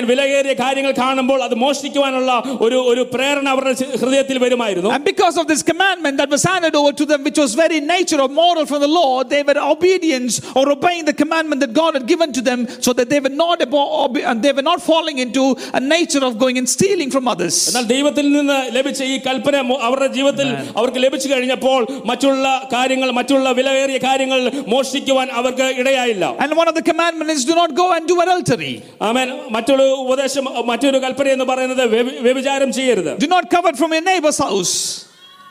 [0.00, 2.32] ആമേൻ വിലയേറിയ കാര്യങ്ങൾ കാണുമ്പോൾ അത് മോഷ്ടിക്കുവാനുള്ള
[2.66, 6.74] ഒരു ഒരു പ്രേരണ അവരുടെ ചി- ഹൃദയത്തിൽ വരുമായിരുന്നു And because of this commandment that was handed
[6.74, 10.34] over to them, which was very nature of moral from the Lord, they were obedience
[10.54, 13.58] or obeying the commandment that God had given to them, so that they were not
[13.60, 17.26] abo- obe- and they were not falling into a nature of going and stealing from
[17.26, 17.56] others.
[17.68, 23.48] എന്നാൽ ദൈവത്തിൽ നിന്ന് ലഭിച്ച ഈ കൽപ്പന മു- അവരുടെ ജീവിതത്തിൽ അവർക്ക് ലഭിച്ചു കഴിഞ്ഞപ്പോൾ മറ്റുള്ള കാര്യങ്ങൾ മറ്റുള്ള
[23.58, 24.40] വിലയേറിയ കാര്യങ്ങൾ
[24.70, 28.72] മോഷ്ടിക്കുവാൻ അവർക്ക് ഇടയായില്ല And one of the commandments is do not go and do adultery.
[29.08, 31.83] ആമേൻ മറ്റൊരു ഉപദേശം മറ്റൊരു കൽപ്പന എന്ന് പറയുന്നത്
[32.27, 33.11] വ്യഭിചാരം ചെയ്യരുത്.
[33.23, 34.75] Do not covet from a neighbours house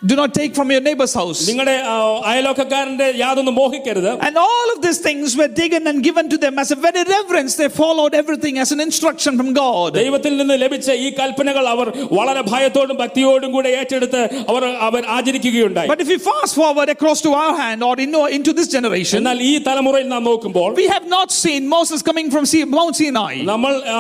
[0.02, 1.40] Do not take from your neighbor's house.
[1.50, 1.94] നിങ്ങളുടെ ആ,
[2.32, 6.70] അയലോക്കക്കാരന്റെ യാതൊന്നും മോഹിക്കരുത് And all of these things were taken and given to them as
[6.72, 7.54] a very reverence.
[7.62, 9.90] They followed everything as an instruction from God.
[10.00, 11.88] ദൈവത്തിൽ നിന്ന് ലഭിച്ച ഈ കൽപ്പനകൾ അവർ
[12.20, 17.32] വളരെ ഭയത്തോടും ഭക്തിയോടും കൂടെ ഏറ്റെടുത്ത് അവർ അവർ ആചരിക്കുകയുണ്ടായി But if we fast forward across to
[17.44, 21.32] our hand or in, into this generation, എന്നാൽ ഈ തലമുറയിൽ നാം നോക്കുമ്പോൾ we have not
[21.42, 23.34] seen Moses coming from Sea- Mount Sinai.
[23.54, 24.00] നമ്മൾ ആ,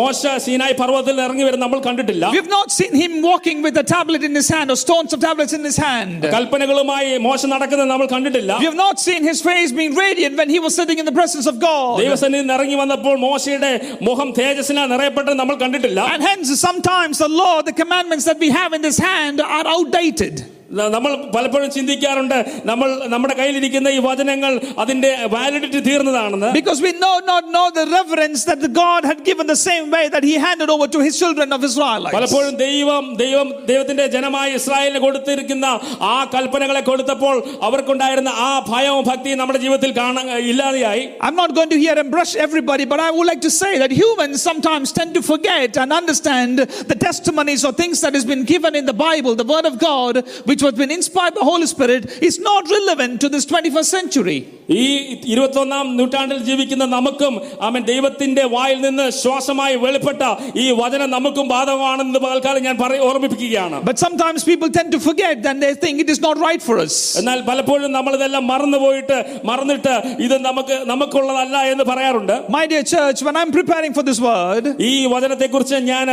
[0.00, 3.88] മോശ സീനായി പർവ്വതത്തിൽ ഇറങ്ങി വരും നമ്മൾ കണ്ടിട്ടില്ല We have not seen him walking with a
[3.96, 6.20] tablet in his hand or stones of tablets in his hand.
[6.34, 10.58] കൽപ്പനകളുമായി മോശ നടക്കുന്നത് നമ്മൾ കണ്ടിട്ടില്ല We have not seen his face being radiant when he
[10.58, 11.94] was sitting in the presence of God.
[12.02, 13.72] ദൈവസന്നിധിയിൽ നിന്ന് ഇറങ്ങി വന്നപ്പോൾ മോശയുടെ
[14.08, 18.72] മുഖം തേജസ്സിനാൽ നിറയപ്പെട്ടത് നമ്മൾ കണ്ടിട്ടില്ല And hence, sometimes the law, the commandments that we have
[18.72, 20.36] in this hand are outdated.
[20.72, 27.12] ന- നമ്മൾ പലപ്പോഴും ചിന്തിക്കാറുണ്ട് നമ്മൾ നമ്മുടെ കയ്യിലിരിക്കുന്ന ഈ വചനങ്ങൾ അതിന്റെ validity തീർന്നതാണെന്ന് Because we know
[27.24, 30.68] not know the reverence that the God had given the same way that he handed
[30.68, 32.14] over to his children of Israelites.
[32.16, 35.66] പലപ്പോഴും ദൈവം ദൈവം ദൈവത്തിന്റെ ജനമായ ഇസ്രായേലിന് കൊടുത്തിരിക്കുന്ന
[36.10, 37.34] ആ കൽപ്പനകളെ കൊടുത്തപ്പോൾ
[37.68, 42.34] അവർക്കുണ്ടായിരുന്ന ആ ഭയവും ഭക്തിയും നമ്മുടെ ജീവിതത്തിൽ കാണാൻ ഇല്ലാതെയായി I'm not going to here and brush
[42.38, 46.54] everybody, but I would like to say that humans sometimes tend to forget and understand
[46.86, 50.14] the testimonies or things that has been given in the Bible, the Word of God,
[50.62, 54.38] which was been inspired by the Holy Spirit, is not relevant to this 21st century.
[54.76, 54.86] ഈ
[55.32, 57.34] ഇരുപത്തൊന്നാം നൂറ്റാണ്ടിൽ ജീവിക്കുന്ന നമുക്കും
[57.66, 60.22] ആമൻ ദൈവത്തിന്റെ വായിൽ നിന്ന് ശ്വാസമായി വെളിപ്പെട്ട
[60.62, 65.58] ഈ വചനം നമുക്കും ബാധകമാണെന്ന് പകൽക്കാലം ഞാൻ പറ ഓർമ്മിപ്പിക്കുകയാണ് But sometimes people tend to forget and
[65.64, 66.96] they think it is not right for us.
[67.20, 69.18] എന്നാൽ പലപ്പോഴും നമ്മൾ ഇതെല്ലാം മറന്നുപോയിട്ട്
[69.50, 69.94] മറന്നിട്ട്
[70.26, 74.92] ഇത് നമുക്ക് നമുക്കുള്ളതല്ല എന്ന് പറയാറുണ്ട് My dear church, when I'm preparing for this word, ഈ
[75.14, 76.06] വചനത്തെക്കുറിച്ച് ഞാൻ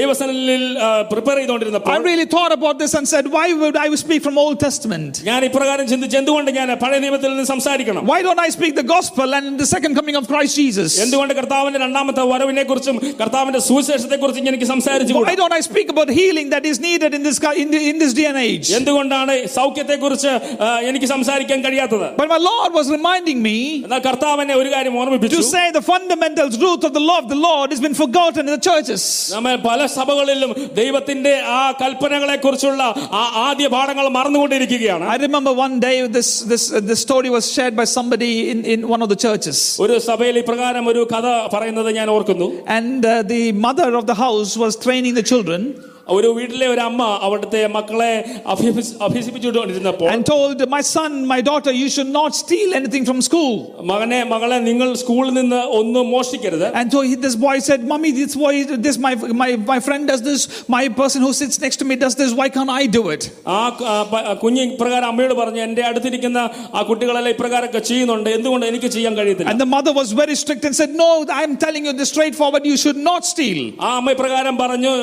[0.00, 0.40] ദൈവസനിൽ
[1.12, 4.58] prepare I ചെയ്തുകൊണ്ടിരുന്നപ്പോൾ really thought about this and said, why would I speak from Old
[4.60, 5.20] Testament?
[5.24, 9.34] ഞാൻ ഇപ്രകാരം ചിന്തിച്ച് എന്തുകൊണ്ട് ഞാൻ പഴയ നിയമത്തിൽ നിന്ന് സംസാരിക്കണം Why don't I speak the gospel
[9.34, 10.98] and the second coming of Christ Jesus?
[11.04, 16.10] എന്തുകൊണ്ട് കർത്താവിന്റെ രണ്ടാമത്തെ വരവിനെ കുറിച്ചും കർത്താവിന്റെ സുവിശേഷത്തെ കുറിച്ചും എനിക്ക് സംസാരിച്ചു Why don't I speak about
[16.20, 18.68] healing that is needed in this in, the, in this day and age?
[18.78, 20.32] എന്തുകൊണ്ടാണ് സൗഖ്യത്തെ കുറിച്ച്
[20.90, 25.02] എനിക്ക് സംസാരിക്കാൻ കഴിയാത്തത് But my Lord was reminding me എന്നാൽ കർത്താവ് എന്നെ ഒരു കാര്യം to
[25.02, 28.52] ഓർമ്മിപ്പിച്ചു say the fundamental truth of the law of the Lord has been forgotten in
[28.56, 29.02] the churches.
[29.34, 32.82] നമ്മൾ പല സഭകളിലും ദൈവത്തിന്റെ ആ കൽപ്പനകളെ കുറിച്ചുള്ള
[33.20, 37.44] ആ ആദ്യ പാഠ പാഠങ്ങൾ മറന്നുകൊണ്ടിരിക്കുകയാണ് I remember one day this, this, uh, this story was
[37.54, 39.58] shared by somebody in, in one of the churches.
[39.84, 44.52] ഒരു സഭയിൽ ഇപ്രകാരം ഒരു കഥ പറയുന്നത് ഞാൻ ഓർക്കുന്നു And uh, the mother of the house
[44.64, 45.62] was training the children
[46.08, 48.08] ഒരു വീട്ടിലെ ഒരു അമ്മ അവിടുത്തെ മക്കളെ
[48.46, 53.52] അഭ്യസിപ്പിച്ച് അഭ്യസിപ്പിച്ചുകൊണ്ടിരുന്നപ്പോൾ and told, My son, my daughter, you should not steal anything from school.
[53.82, 58.34] മകനെ മകളെ നിങ്ങൾ സ്കൂളിൽ നിന്ന് ഒന്നും മോഷ്ടിക്കരുത് And so he, this boy said, Mommy, this
[58.34, 58.52] boy,
[58.86, 62.14] this my, my, my friend does this, my person who sits next to me does
[62.14, 63.22] this, why can't I do it?
[63.46, 66.38] ആ ക- ആ പ- കുഞ്ഞ് ഇപ്രകാരം അമ്മയോട് പറഞ്ഞു എന്റെ അടുത്തിരിക്കുന്ന
[66.74, 70.76] ആ കുട്ടികളെല്ലാം ഇപ്രകാരമൊക്കെ ചെയ്യുന്നുണ്ട് എന്തുകൊണ്ട് എനിക്ക് ചെയ്യാൻ കഴിയത്തില്ല And the mother was very strict and
[70.76, 73.62] said, No, I'm telling you this straightforward, you should not steal.
[73.80, 74.94] ആ അമ്മ ഇപ്രകാരം പറഞ്ഞു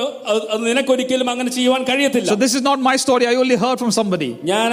[0.45, 3.77] അത് അത് നിനക്കൊരിക്കലും അങ്ങനെ ചെയ്യുവാൻ കഴിയത്തില്ല So this is not my story, I only heard
[3.81, 4.29] from somebody.
[4.51, 4.71] ഞാൻ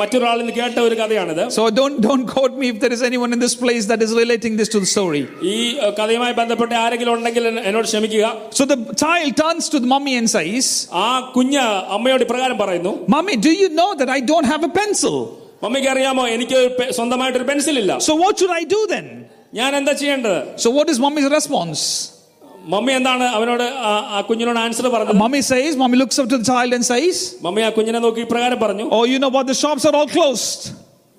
[0.00, 3.40] മറ്റൊരാളിൽ നിന്ന് കേട്ട ഒരു കഥയാണിത് So don't, don't quote me if there is anyone in
[3.44, 5.22] this place that is relating this to the story.
[5.54, 8.26] ഈ ഏഹ്, കഥയുമായി ബന്ധപ്പെട്ട് ആരെങ്കിലും ഉണ്ടെങ്കിൽ എന്നെ- എന്നോട് ക്ഷമിക്കുക
[8.58, 10.68] So the child turns to the mummy and says,
[11.04, 11.62] ആ കുഞ്ഞ്
[11.98, 15.16] അമ്മയോട് ഇപ്രകാരം പറയുന്നു Mummy, do you know that I don't have a pencil?
[15.64, 19.06] മമ്മിക്ക് അറിയാമോ എനിക്ക് ഒരു പെ- സ്വന്തമായിട്ടൊരു പെൻസിൽ ഇല്ല So what should I do then?
[19.60, 21.82] ഞാൻ എന്താ ചെയ്യേണ്ടത് So what is mummy's response?
[22.66, 26.44] Mummy എന്താണ് അവനോട് ആ- ആ കുഞ്ഞിനോട് ആൻസർ പറഞ്ഞത് Mummy says, Mummy looks up to the
[26.44, 27.16] child and says,
[27.46, 29.46] mummy ആ കുഞ്ഞിനെ നോക്കി ഇപ്രകാരം പറഞ്ഞു Oh, you know what?
[29.46, 30.62] The shops are all closed.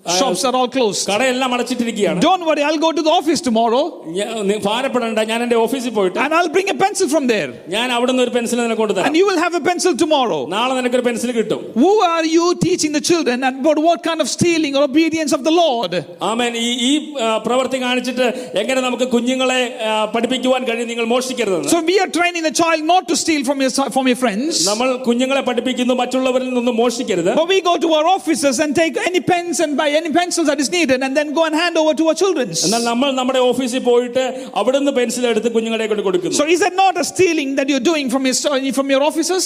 [0.06, 1.02] Shops are all closed.
[1.10, 3.84] കടയെല്ലാം അടച്ചിട്ടിരിക്കുകയാണ് Don't worry, I'll go to the office tomorrow
[4.16, 7.48] ഞാൻ- നീ ഭാരപ്പെടണ്ട ഞാൻ എന്റെ ഓഫീസിൽ പോയിട്ട് and I'll bring a pencil from there.
[7.74, 10.40] ഞാൻ അവിടെ നിന്ന് ഒരു പെൻസിൽ നിനക്ക് കൊണ്ടുതരാം And you will have a pencil tomorrow.
[10.56, 14.76] നാളെ നിനക്കൊരു പെൻസിൽ കിട്ടും Who are you teaching the children about what kind of stealing
[14.76, 15.94] or obedience of the Lord?
[16.32, 18.28] ആമേൻ ഈ ഈ ആ, പ്രവൃത്തി കാണിച്ചിട്ട്
[18.64, 23.06] എങ്ങനെ നമുക്ക് കുഞ്ഞുങ്ങളെ ആ, പഠിപ്പിക്കുവാൻ കഴിയും നിങ്ങൾ മോഷ്ടിക്കരുതെന്ന് So we are training the child not
[23.08, 24.52] to steal from your, from your friends.
[24.72, 29.24] നമ്മൾ കുഞ്ഞുങ്ങളെ പഠിപ്പിക്കുന്നു മറ്റുള്ളവരിൽ നിന്നും മോഷ്ടിക്കരുത് But we go to our offices and take any
[29.32, 32.04] pens and buy any pencils that is needed and then go and hand over to
[32.10, 32.48] our children.
[32.66, 34.24] എന്നാൽ നമ്മൾ നമ്മുടെ ഓഫീസിൽ പോയിട്ട്
[34.62, 38.10] അവിടുന്ന് പെൻസിൽ എടുത്ത് കുഞ്ഞുങ്ങളെ കൊണ്ട് കൊടുക്കുന്നു So is that not a stealing that you're doing
[38.16, 38.36] from your,
[38.80, 39.46] from your offices?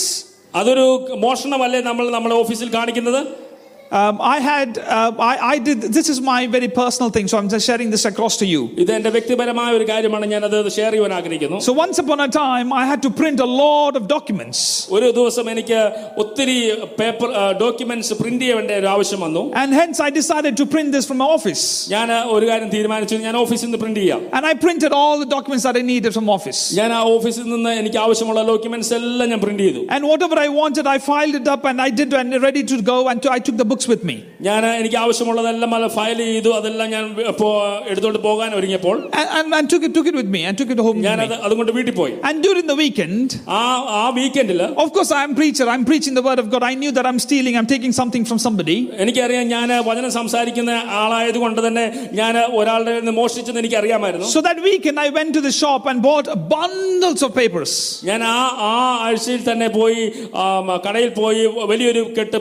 [0.59, 0.85] അതൊരു
[1.25, 3.21] മോഷണമല്ലേ നമ്മൾ നമ്മുടെ ഓഫീസിൽ കാണിക്കുന്നത്
[3.91, 7.47] Um, I had, uh, I, I did, this is my very personal thing, so I'm
[7.47, 8.61] just sharing this across to you.
[8.83, 12.67] ഇത് എന്റെ വ്യക്തിപരമായ ഒരു കാര്യമാണ് ഞാൻ അത് ഷെയർ ചെയ്യാൻ ആഗ്രഹിക്കുന്നു So once upon a time,
[12.81, 14.59] I had to print a lot of documents.
[14.95, 15.79] ഒരു ദിവസം എനിക്ക്
[16.23, 16.57] ഒത്തിരി
[16.99, 17.29] പേപ്പർ
[17.63, 21.29] ഡോക്യുമെന്റ്സ് പ്രിന്റ് ചെയ്യേണ്ട ഒരു ആവശ്യം വന്നു And hence I decided to print this from my
[21.37, 21.63] office.
[21.95, 25.65] ഞാൻ ഒരു കാര്യം തീരുമാനിച്ചു ഞാൻ ഓഫീസിൽ നിന്ന് പ്രിന്റ് ചെയ്യാം And I printed all the documents
[25.69, 26.61] that I needed from office.
[26.81, 30.85] ഞാൻ ആ ഓഫീസിൽ നിന്ന് എനിക്ക് ആവശ്യമുള്ള ഡോക്യുമെന്റ്സ് എല്ലാം ഞാൻ പ്രിന്റ് ചെയ്തു And whatever I wanted,
[30.95, 33.69] I filed it up and I did and ready to go and I took the
[33.71, 34.15] books with me.
[34.41, 39.83] ഞാൻ എനിക്ക് ആവശ്യമുള്ളതെല്ലാം ഫയൽ ചെയ്തു അതെല്ലാം ഞാൻ പോ- എടുത്തോണ്ട് പോകാൻ ഒരുങ്ങിയപ്പോൾ And, and, and took
[39.83, 41.23] it took it with me and took it home with ഞാൻ me.
[41.23, 43.61] അത് അതുകൊണ്ട് വീട്ടിൽ പോയി And during the weekend, ആ
[44.01, 46.63] ആ വീക്കെൻഡിൽ of course I'm preacher, I'm preaching the word of God.
[46.63, 48.89] I knew that I'm stealing, I'm taking something from somebody.
[48.97, 54.61] എനിക്കറിയാം ഞാൻ വചനം സംസാരിക്കുന്ന ആളായത് കൊണ്ട് തന്നെ ഞാൻ ഒരാളുടെ നിന്ന് മോഷ്ടിച്ചെന്ന് എനിക്ക് അറിയാമായിരുന്നു So that
[54.61, 58.01] weekend I went to the shop and bought bundles of papers.
[58.03, 58.37] ഞാൻ ആ
[58.69, 58.73] ആ
[59.05, 60.01] ആഴ്ചയിൽ തന്നെ പോയി
[60.35, 62.37] ആ, മ, കടയിൽ പോയി വലിയൊരു കെട്ട്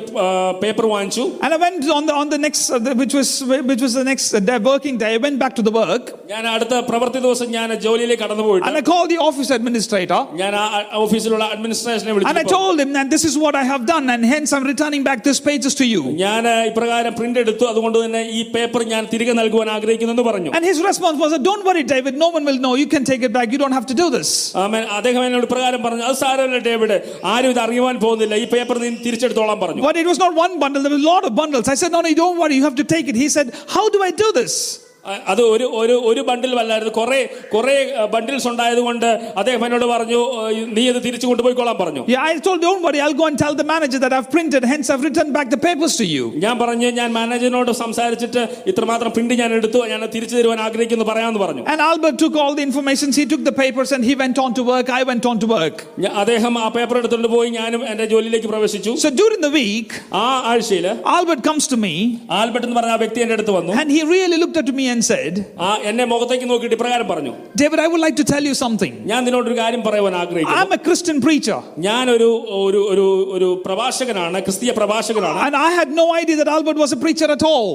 [0.62, 3.28] പേപ്പർ വാങ്ങിച്ചു And I went on the on the next, uh, the- which was
[3.68, 5.10] which was the next uh, day, working day.
[5.10, 8.76] I went back to the work ഞാൻ അടുത്ത പ്രവൃത്തി ദിവസം ഞാൻ ജോലിയിലേക്ക് കടന്നു പോയിട്ട് and
[8.76, 10.64] I called the office administrator ഞാൻ ആ
[11.04, 14.24] ഓഫീസിലുള്ള അഡ്മിനിസ്ട്രേഷനെ and I വിളിച്ചു told him that this is what I have done and
[14.34, 16.02] hence I'm returning back these pages to you.
[16.24, 20.64] ഞാൻ ഇപ്രകാരം പ്രിന്റ് എടുത്തു അതുകൊണ്ട് തന്നെ ഈ പേപ്പർ ഞാൻ തിരികെ നൽകുവാൻ ആഗ്രഹിക്കുന്നു എന്ന് പറഞ്ഞു And
[20.64, 22.14] his response was, "Don't worry, David.
[22.24, 22.74] No one will know.
[22.76, 23.48] You can take it back.
[23.54, 24.30] You don't have to do this."
[24.64, 24.84] ആമേൻ.
[24.98, 26.96] അദ്ദേഹം എന്നോട് ഇപ്രകാരം പറഞ്ഞു അത് സാരമല്ല ഡേവിഡ്
[27.32, 30.82] ആരും ഇത് അറിയുവാൻ പോകുന്നില്ല ഈ പേപ്പർ നീ തിരിച്ചെടുത്തോളാൻ പറഞ്ഞു But it was not one bundle.
[30.84, 31.67] There was a lot of bundles.
[31.67, 32.55] I said, "No, no, you don't worry.
[32.55, 35.66] You have to take it." He said, "How do I do this?" അ- അത് ഒരു
[35.80, 37.18] ഒരു ഒരു ബണ്ടിൽ അല്ലായിരുന്നു കുറെ
[37.52, 37.74] കുറെ
[38.06, 42.82] bundles ഉണ്ടായതുകൊണ്ട് അദ്ദേഹം എന്നോട് പറഞ്ഞു "ഏഹ്, നീ ഇത് തിരിച്ചു കൊണ്ടുപോയിക്കോളാൻ പറഞ്ഞു Yeah, I told, "Don't
[42.82, 43.00] worry.
[43.00, 44.64] I'll go and tell the manager that I've printed.
[44.64, 49.34] Hence, I've returned back the papers to you." ഞാൻ പറഞ്ഞു ഞാൻ മാനേജറിനോട് സംസാരിച്ചിട്ട് ഇത്രമാത്രം പ്രിന്റ്
[49.34, 53.12] ഞാൻ എടുത്തു ഞാൻ അത് തിരിച്ചു തരുവാൻ ആഗ്രഹിക്കുന്നു പറയാമെന്ന് പറഞ്ഞു And Albert took all the information.
[53.12, 54.90] He took the papers and he went on to work.
[54.90, 55.78] I went on to work.
[56.04, 60.26] ഞാ- അദ്ദേഹം ആ പേപ്പർ എടുത്തുകൊണ്ട് പോയി ഞാനും എന്റെ ജോലിയിലേക്ക് പ്രവേശിച്ചു So during the week, ആ
[60.52, 61.94] ആഴ്ചയില് Albert comes to me
[62.40, 64.84] Albert എന്ന് പറഞ്ഞ ആ വ്യക്തി എന്റെ അടുത്ത് വന്നു and he really looked up to me
[64.94, 68.54] and said, ആ എന്നെ മുഖത്തേക്ക് നോക്കിയിട്ട് ഇപ്രകാരം പറഞ്ഞു David, I would like to tell you
[68.54, 68.92] something.
[69.04, 71.58] ഞാൻ നിന്നോടൊരു കാര്യം പറയുവാൻ ആഗ്രഹിക്കുന്നു I'm a Christian preacher.
[71.88, 72.30] ഞാനൊരു
[72.66, 76.96] ഒരു ഒരു ഒരു പ്രഭാഷകനാണ് ക്രിസ്തീയ പ്രഭാഷകനാണ് And I had no idea that Albert was a
[76.96, 77.70] preacher at all.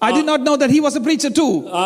[0.00, 1.50] I did not know that he was a preacher too.
[1.72, 1.82] ആ,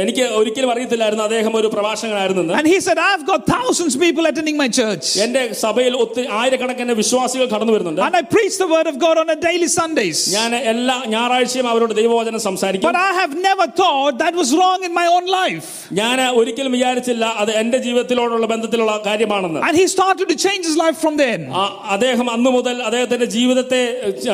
[0.00, 4.56] എനിക്ക് ഒരിക്കലും അറിയത്തില്ലായിരുന്നു അദ്ദേഹം ഒരു പ്രഭാഷകനായിരുന്നെന്ന് And he said, I've got thousands of people attending
[4.56, 5.04] my church.
[5.24, 9.28] എന്റെ സഭയിൽ ഒത്തിരി ആയിരക്കണക്കിന് വിശ്വാസികൾ കടന്നു വരുന്നുണ്ട് And I preach the word of God on
[9.30, 10.22] a daily Sundays.
[10.34, 14.94] ഞാൻ എല്ലാ ഞായറാഴ്ചയും അവരോട് ദൈവവചനം സംസാരിക്കും But I have never thought that was wrong in
[15.00, 15.68] my own life.
[16.00, 20.98] ഞാൻ ഒരിക്കലും വിചാരിച്ചില്ല അത് എന്റെ ജീവിതത്തിലോടുള്ള ബന്ധത്തിലുള്ള കാര്യമാണെന്ന് And he started to change his life
[21.04, 21.40] from then.
[21.54, 21.64] ആ,
[21.96, 23.82] അദ്ദേഹം അന്നു മുതൽ അദ്ദേഹത്തിന്റെ ജീവിതത്തെ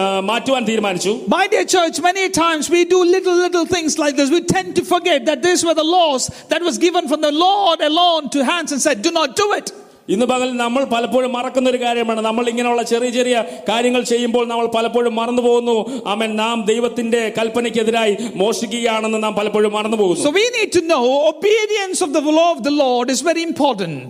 [0.01, 4.30] ആ, മാറ്റുവാൻ തീരുമാനിച്ചു My dear church, many times we do little, little things like this.
[4.30, 7.82] We tend to forget that these were the laws that was given from the Lord
[7.82, 9.72] alone to hands and said, do not do it.
[10.14, 12.22] ഇന്ന് പകൽ നമ്മൾ പലപ്പോഴും മറക്കുന്ന ഒരു കാര്യമാണ്.
[12.28, 13.36] നമ്മൾ ഇങ്ങനെയുള്ള ചെറിയ ചെറിയ
[13.70, 15.76] കാര്യങ്ങൾ ചെയ്യുമ്പോൾ നമ്മൾ പലപ്പോഴും മറന്നു പോകുന്നു.
[16.14, 20.24] അമൻ നാം ദൈവത്തിന്റെ കൽപ്പനയ്ക്കെതിരായി മോഷിക്കുകയാണെന്ന് നാം പലപ്പോഴും മറന്നു പോകുന്നു.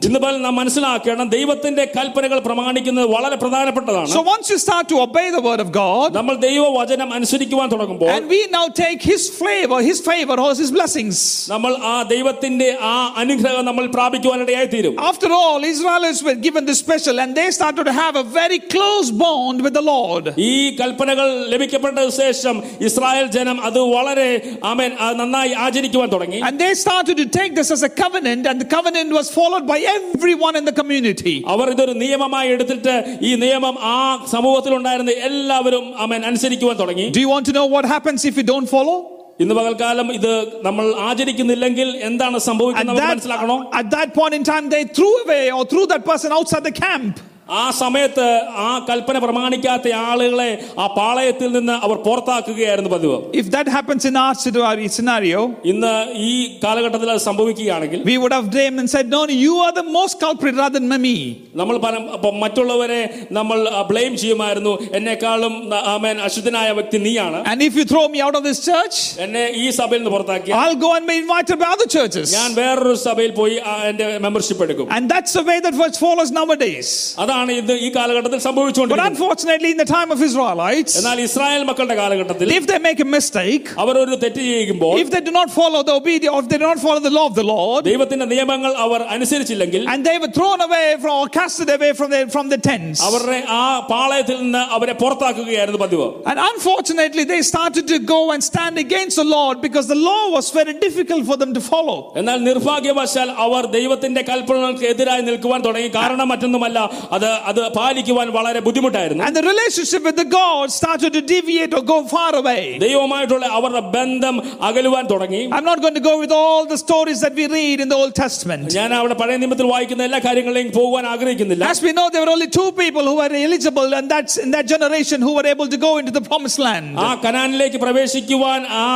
[0.08, 4.08] ഇന്ന് പകൽ നാം മനസ്സിലാക്കണം ദൈവത്തിന്റെ കൽപ്പനകൾ പ്രമാണിക്കുന്നത് വളരെ പ്രധാനപ്പെട്ടതാണ്.
[4.16, 8.30] So once you start to obey the word of God നമ്മൾ ദൈവവചനം അനുസരിക്കുവാൻ തുടങ്ങുമ്പോൾ and
[8.34, 13.64] we now take his flavour his favour or his blessings നമ്മൾ ആ ദൈവത്തിന്റെ ആ അനുഗ്രഹം
[13.72, 17.95] നമ്മൾ പ്രാപിക്കുവാനിടയായി തീരും after all Israel Israelites were given this special and they started to
[17.95, 20.25] have a very close bond with the Lord.
[20.47, 22.57] ഈ കൽപ്പനകൾ ലഭിക്കപ്പെട്ട ശേഷം
[22.89, 24.29] ഇസ്രായേൽ ജനം അത് വളരെ
[24.65, 28.59] ആമേൻ ആ, നന്നായി ആചരിക്കുവാൻ തുടങ്ങി And they started to take this as a covenant, and
[28.59, 31.37] the covenant was followed by everyone in the community.
[31.55, 33.99] അവർ ഇതൊരു നിയമമായി എടുത്തിട്ട് ഈ നിയമം ആ
[34.35, 38.69] സമൂഹത്തിലുണ്ടായിരുന്ന എല്ലാവരും ആമേൻ അനുസരിക്കുവാൻ തുടങ്ങി Do you want to know what happens if you don't
[38.69, 38.99] follow?
[39.43, 40.33] ഇന്ന് പകൽക്കാലം ഇത്
[40.63, 45.15] നമ്മൾ ആചരിക്കുന്നില്ലെങ്കിൽ എന്താണ് At സംഭവിക്കുന്നത് നമുക്ക് that, മനസ്സിലാക്കണോ at that point in time, they threw
[45.25, 47.15] away or threw that person outside the camp.
[47.55, 48.27] ആ സമയത്ത്
[48.67, 54.35] ആ കൽപ്പന പ്രമാണിക്കാത്ത ആളുകളെ ആ പാളയത്തിൽ നിന്ന് അവർ പുറത്താക്കുകയായിരുന്നു പതിവ് If that happens in our
[54.35, 54.63] situ-
[54.97, 55.91] scenario, ഇന്ന്
[56.29, 56.31] ഈ
[56.63, 60.15] കാലഘട്ടത്തിൽ അത് സംഭവിക്കുകയാണെങ്കിൽ we would have blamed and said, No, no, you are the most
[60.25, 61.15] culprit rather than me.
[61.61, 63.01] നമ്മൾ പല അപ്പം മറ്റുള്ളവരെ
[63.39, 63.59] നമ്മൾ
[63.91, 65.55] ബ്ലെയിം ചെയ്യുമായിരുന്നു എന്നെക്കാളും
[65.95, 69.69] ആമേൻ അശുദ്ധനായ വ്യക്തി നീയാണ് And if you throw me out of this church, എന്നെ ഈ
[69.81, 72.27] സഭയിൽ നിന്ന് പുറത്താക്കി I'll go and be invited by other churches.
[72.39, 76.33] ഞാൻ വേറൊരു സഭയിൽ പോയി ആ, എന്റെ മെമ്പർഷിപ്പ് എടുക്കും And that's the way that what follows
[76.41, 76.91] nowadays.
[77.39, 81.97] അതാണ് ഇത് ഈ കാലഘട്ടത്തിൽ But സംഭവിച്ചുകൊണ്ടിരിക്കുന്നത് unfortunately, in the time of Israelites, എന്നാൽ ഇസ്രായേൽ മക്കളുടെ
[82.01, 85.83] കാലഘട്ടത്തിൽ if they make a mistake, അവർ ഒരു തെറ്റ് ചെയ്യുമ്പോൾ if they do not follow
[85.89, 89.03] the obedience, if they do not follow the law of the Lord, ദൈവത്തിന്റെ നിയമങ്ങൾ അവർ
[89.17, 92.99] അനുസരിച്ചില്ലെങ്കിൽ and they were thrown away from, or casted away from the, from the tents.
[93.09, 98.77] അവരുടെ ആ പാളയത്തിൽ നിന്ന് അവരെ പുറത്താക്കുകയായിരുന്നു പതിവ് And unfortunately, they started to go and stand
[98.79, 101.99] against the Lord because the law was very difficult for them to follow.
[102.21, 106.79] എന്നാൽ നിർഭാഗ്യവശാൽ അവർ ദൈവത്തിന്റെ കൽപ്പനകൾക്ക് എതിരായി നിൽക്കുവാൻ തുടങ്ങി കാരണം മറ്റൊന്നുമല്ല
[107.17, 111.83] അത് അത് പാലിക്കുവാൻ വളരെ ബുദ്ധിമുട്ടായിരുന്നു And the relationship with the God started to deviate or
[111.95, 112.63] go far away.
[112.85, 114.37] ദൈവവുമായിട്ടുള്ള അവരുടെ ബന്ധം
[114.69, 117.89] അകലുവാൻ തുടങ്ങി I'm not going to go with all the stories that we read in
[117.89, 118.67] the Old Testament.
[118.79, 122.51] ഞാൻ അവിടെ പഴയ നിയമത്തിൽ വായിക്കുന്ന എല്ലാ കാര്യങ്ങളിലേക്കും പോകുവാൻ ആഗ്രഹിക്കുന്നില്ല As we know, there were only
[122.59, 125.93] two people who were eligible, and that's in that generation who were able to go
[126.01, 126.89] into the promised land.
[127.07, 128.87] ആ കനാനിലേക്ക് പ്രവേശിക്കുവാൻ ആ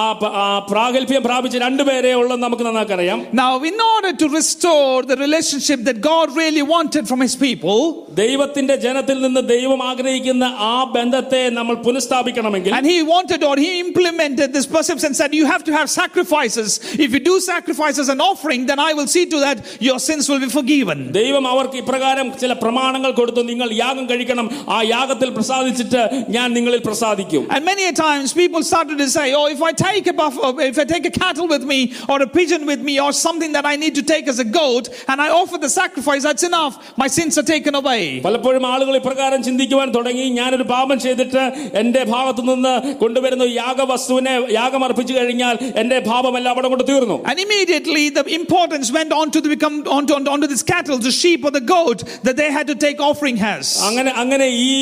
[0.00, 5.16] ആ പ- ആ പ്രാഗൽഭ്യം പ്രാപിച്ച രണ്ടുപേരെ ഉള്ളത് നമുക്ക് നന്നാക്കറിയാം Now, in order to restore the
[5.16, 7.75] relationship that God really wanted from His people,
[8.20, 14.48] ദൈവത്തിന്റെ ജനത്തിൽ നിന്ന് ദൈവം ആഗ്രഹിക്കുന്ന ആ ബന്ധത്തെ നമ്മൾ പുനഃസ്ഥാപിക്കണമെങ്കിൽ and He wanted or He implemented
[14.56, 16.70] this perception and said, You have to have sacrifices.
[17.04, 20.40] If you do sacrifices and offering, then I will see to that your sins will
[20.40, 20.98] be forgiven.
[21.18, 26.02] ദൈവം അവർക്ക് ഇപ്രകാരം ചില പ്രമാണങ്ങൾ കൊടുത്തു നിങ്ങൾ യാഗം കഴിക്കണം ആ യാഗത്തിൽ പ്രസാദിച്ചിട്ട്
[26.36, 30.06] ഞാൻ നിങ്ങളിൽ പ്രസാദിക്കും And many a times people started to say, Oh, if I take
[30.06, 33.10] a buffalo, if I take a cattle with me, or a pigeon with me, or
[33.26, 36.44] something that I need to take as a goat, and I offer the sacrifice, that's
[36.44, 36.74] enough.
[36.96, 38.02] My sins are taken away.
[38.26, 41.42] പലപ്പോഴും ആളുകൾ ഇപ്രകാരം ചിന്തിക്കുവാൻ തുടങ്ങി ഞാനൊരു പാപം ചെയ്തിട്ട്
[41.80, 47.38] എന്റെ ഭാഗത്തു നിന്ന് കൊണ്ടുവരുന്ന ഒരു യാഗവസ്തുവിനെ യാഗം അർപ്പിച്ചു കഴിഞ്ഞാൽ എന്റെ പാപമെല്ലാം അവിടെ കൊണ്ട് തീർന്നു And
[47.46, 51.40] immediately the importance went on to the become onto, onto, onto this cattle, the sheep
[51.44, 53.62] or the goat that they had to take offering has.
[53.88, 54.72] അങ്ങനെ അങ്ങനെ ഈ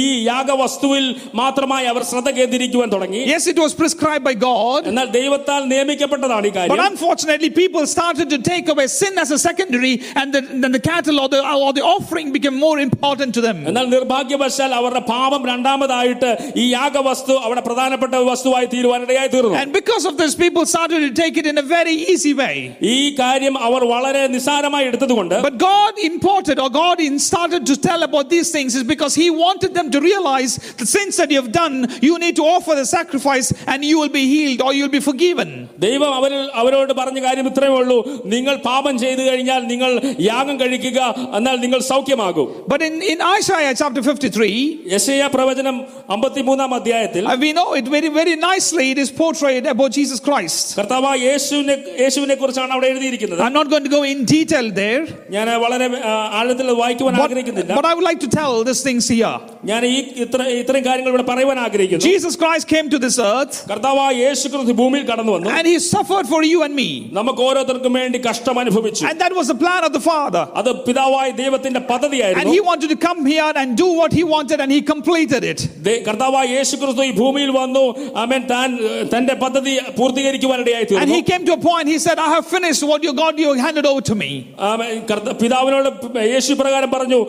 [0.00, 4.80] ഈ യാഗവസ്തുവിൽ മാത്രമായി അവർ ശ്രദ്ധ കേന്ദ്രീകരിക്കുവാൻ തുടങ്ങി Yes, it was prescribed by God.
[4.92, 9.40] എന്നാൽ ദൈവത്താൽ നിയമിക്കപ്പെട്ടതാണ് ഈ But കാര്യം unfortunately, people started to take away sin as a
[9.40, 13.40] secondary, and the, then the cattle or the, or the offering became more important to
[13.40, 13.58] them.
[13.70, 16.30] എന്നാൽ നിർഭാഗ്യവശാൽ അവരുടെ പാപം രണ്ടാമതായിട്ട്
[16.62, 21.12] ഈ യാഗവസ്തു അവിടെ പ്രധാനപ്പെട്ട ഒരു വസ്തുവായി തീരുവാനിടയായി തീർന്നു And because of this, people started to
[21.22, 22.54] take it in a very easy way.
[22.94, 28.02] ഈ കാര്യം അവർ വളരെ നിസ്സാരമായി എടുത്തതുകൊണ്ട് But God imported or God in- started to tell
[28.02, 31.52] about these things is because He wanted them to realize the sins that you have
[31.54, 31.76] done,
[32.08, 35.48] you need to offer the sacrifice and you will be healed or you'll be forgiven.
[35.84, 37.98] ദൈവം അവരിൽ അവരോട് പറഞ്ഞ കാര്യം ഇത്രയേ ഉള്ളൂ
[38.34, 39.90] നിങ്ങൾ പാപം ചെയ്തു കഴിഞ്ഞാൽ നിങ്ങൾ
[40.28, 40.98] യാഗം കഴിക്കുക
[41.38, 41.80] എന്നാൽ നിങ്ങൾ
[42.14, 44.50] സൗഖ്യമാകും But in, in Isaiah chapter 53,
[44.92, 45.76] യശയ പ്രവചനം
[46.14, 50.58] അമ്പത്തിമൂന്നാം അധ്യായത്തിൽ uh, we know it very, very nicely, it is portrayed about Jesus Christ.
[50.78, 55.02] കർത്താവ് യേശുവിനെ യേശുവിനെ കുറിച്ചാണ് അവിടെ എഴുതിയിരിക്കുന്നത് I'm not going to go in detail there,
[55.36, 58.82] ഞാൻ വളരെ ആ, ആഴത്തിൽ അത് വായിക്കുവാൻ but, ആഗ്രഹിക്കുന്നില്ല but I would like to tell these
[58.88, 59.34] things here.
[59.70, 64.06] ഞാൻ ഈ ഇത്ര ഇത്രയും കാര്യങ്ങൾ ഇവിടെ പറയുവാൻ ആഗ്രഹിക്കുന്നു Jesus Christ came to this earth കർത്താവ്
[64.22, 66.88] യേശു ക്രിസ്തു ഭൂമിയിൽ കടന്നു വന്നു and He suffered for you and me.
[67.18, 70.44] നമുക്ക് ഓരോരുത്തർക്കും വേണ്ടി കഷ്ടം അനുഭവിച്ചു And that was the plan of the Father.
[70.60, 74.58] അത് പിതാവായ ദൈവത്തിന്റെ And പദ്ധതിയായിരുന്നു he wanted to come here and do what he wanted,
[74.60, 75.60] and he completed it.
[75.86, 77.84] ദേ- കർത്താവായ യേശു ക്രിസ്തു ഈ ഭൂമിയിൽ വന്നു
[78.22, 82.18] ആമേൻ താൻ ഏഹ്, തന്റെ പദ്ധതി പൂർത്തീകരിക്കുവാനിടയായി And തീർന്നു he came to a point, he said,
[82.18, 84.30] I have finished what you God you handed over to me.
[84.70, 84.94] ആമേൻ.
[85.10, 85.88] കർത്ത- പിതാവിനോട്
[86.34, 87.20] യേശു പ്രകാരം പറഞ്ഞു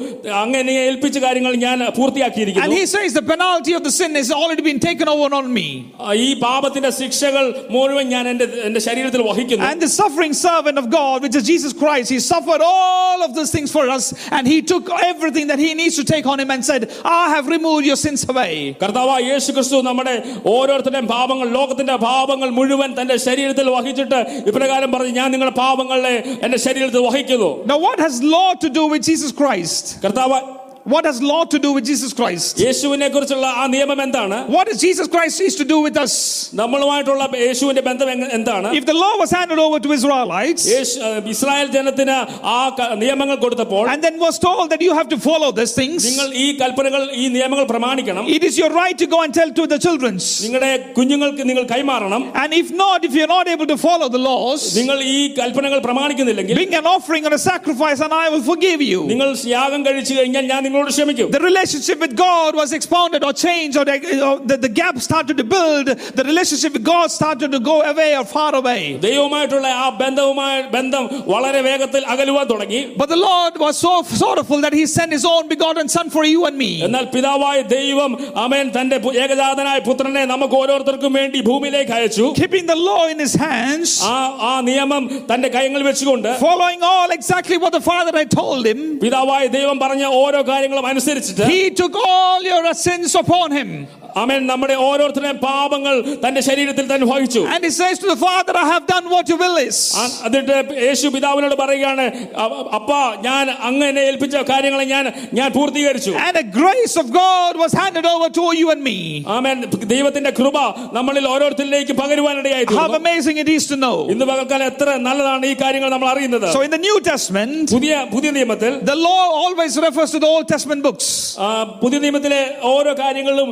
[0.44, 4.62] അങ്ങനെ ഏൽപ്പിച്ച കാര്യങ്ങൾ ഞാൻ And പൂർത്തിയാക്കിയിരിക്കുന്നു he says, The penalty of the sin has already
[4.62, 5.67] been taken over on me.
[6.02, 10.88] ആ, ഈ പാപത്തിന്റെ ശിക്ഷകൾ മുഴുവൻ ഞാൻ എന്റെ എന്റെ ശരീരത്തിൽ വഹിക്കുന്നു And the suffering servant of
[10.91, 14.58] God, which is Jesus Christ, he suffered all of those things for us, and he
[14.65, 17.96] took everything that he needs to take on him and said, I have removed your
[17.98, 18.54] sins away.
[18.82, 20.15] കർത്താവ് യേശു ക്രിസ്തു നമ്മുടെ
[20.54, 26.15] ഓരോരുത്തരുടെയും പാപങ്ങൾ ലോകത്തിന്റെ പാപങ്ങൾ മുഴുവൻ തന്റെ ശരീരത്തിൽ വഹിച്ചിട്ട് ഇപ്രകാരം പറഞ്ഞു ഞാൻ നിങ്ങളുടെ പാപങ്ങളെ
[26.46, 29.86] എന്റെ ശരീരത്തിൽ വഹിക്കുന്നു Now, what has law to do with Jesus Christ?
[30.06, 30.39] കർത്താവ്
[30.86, 32.54] What has law to do with Jesus Christ?
[32.60, 36.13] യേശുവിനെ കുറിച്ചുള്ള ആ നിയമം എന്താണ് What does Jesus Christ is to do with us?
[36.62, 40.96] നമ്മളുമായിട്ടുള്ള യേശുവിന്റെ ബന്ധം എങ്ങ- എന്താണ് If the law was handed over to Israelites Yeshu
[41.34, 42.15] Israel ജനത്തിന്
[42.54, 46.00] ആ ക- നിയമങ്ങൾ കൊടുത്തപ്പോൾ and then was told that you have to follow these things,
[46.10, 49.65] നിങ്ങൾ ഈ കൽപ്പനകൾ ഈ നിയമങ്ങൾ പ്രമാണിക്കണം it is your right to go and tell to
[49.74, 50.26] the children's.
[50.48, 54.63] നിങ്ങളുടെ കുഞ്ഞുങ്ങൾക്ക് നിങ്ങൾ കൈമാറണം And if not, if you're not able to follow the laws,
[54.80, 59.00] നിങ്ങൾ ഈ കൽപ്പനകൾ പ്രമാണിക്കുന്നില്ലെങ്കിൽ bring an offering or a sacrifice and I will forgive you.
[59.13, 63.76] നിങ്ങൾ യാഗം കഴിച്ചു കഴിഞ്ഞാൽ ഞാൻ നിങ്ങളോട് ക്ഷമിക്കും The relationship with God was expounded or changed,
[63.78, 65.86] or the, or the, the gap started to build.
[66.20, 68.82] The relationship with God started to go away or far away.
[69.06, 74.74] ദൈവവുമായിട്ടുള്ള ആ ബന്ധവുമായ ബന്ധം വളരെ വേഗത്തിൽ അകലുവാൻ തുടങ്ങി But the Lord was so sorrowful that
[74.74, 76.72] He sent His own begotten Son for you and me.
[76.88, 78.12] എന്നാൽ പിതാവായ ദൈവം
[78.46, 83.36] അമേൻ തന്റെ പു- ഏകജാതനായ പുത്രനെ നമുക്ക് ഓരോരുത്തർക്കും വേണ്ടി ഭൂമിയിലേക്ക് അയച്ചു Keeping the law in His
[83.46, 84.15] hands, ആ
[84.50, 88.80] ആ നിയമം തന്റെ കൈകളിൽ വെച്ചുകൊണ്ട് following all exactly what the Father had told Him.
[89.04, 93.70] പിതാവായ ദൈവം പറഞ്ഞ ഓരോ കാര്യങ്ങളും അനുസരിച്ചിട്ട് He took all your sins upon Him.
[94.16, 98.66] അമേൻ നമ്മുടെ ഓരോരുത്തരുടെയും പാപങ്ങൾ തന്റെ ശരീരത്തിൽ തന്നെ വഹിച്ചു And He says to the Father, I
[98.66, 99.79] have done what you will is.
[100.26, 100.55] അതിട്ട്
[100.87, 102.05] യേശു പിതാവിനോട് പറയുകയാണ്
[102.44, 102.48] "അ-
[102.79, 107.72] അപ്പാ ഞാൻ അങ്ങ് എന്നെ ഏൽപ്പിച്ച കാര്യങ്ങളെ ഞാൻ ഞാൻ പൂർത്തീകരിച്ചു And the grace of God was
[107.72, 108.96] handed over to you and me.
[109.37, 109.59] ആമേൻ
[109.94, 110.57] ദൈവത്തിന്റെ കൃപ
[110.92, 113.96] നമ്മളിൽ ഓരോരുത്തരിലേക്ക് പകരുവാനിടയായി How amazing it is to know.
[114.14, 118.31] ഇന്ന് പകൽക്കാലം എത്ര നല്ലതാണ് ഈ കാര്യങ്ങൾ നമ്മൾ അറിയുന്നത് So in the New Testament, പുതിയ പുതിയ
[118.31, 121.07] നിയമത്തിൽ the law always refers to the Old Testament books.
[121.38, 121.46] ആ,
[121.85, 123.48] പുതിയ നിയമത്തിലെ ഓരോ നാം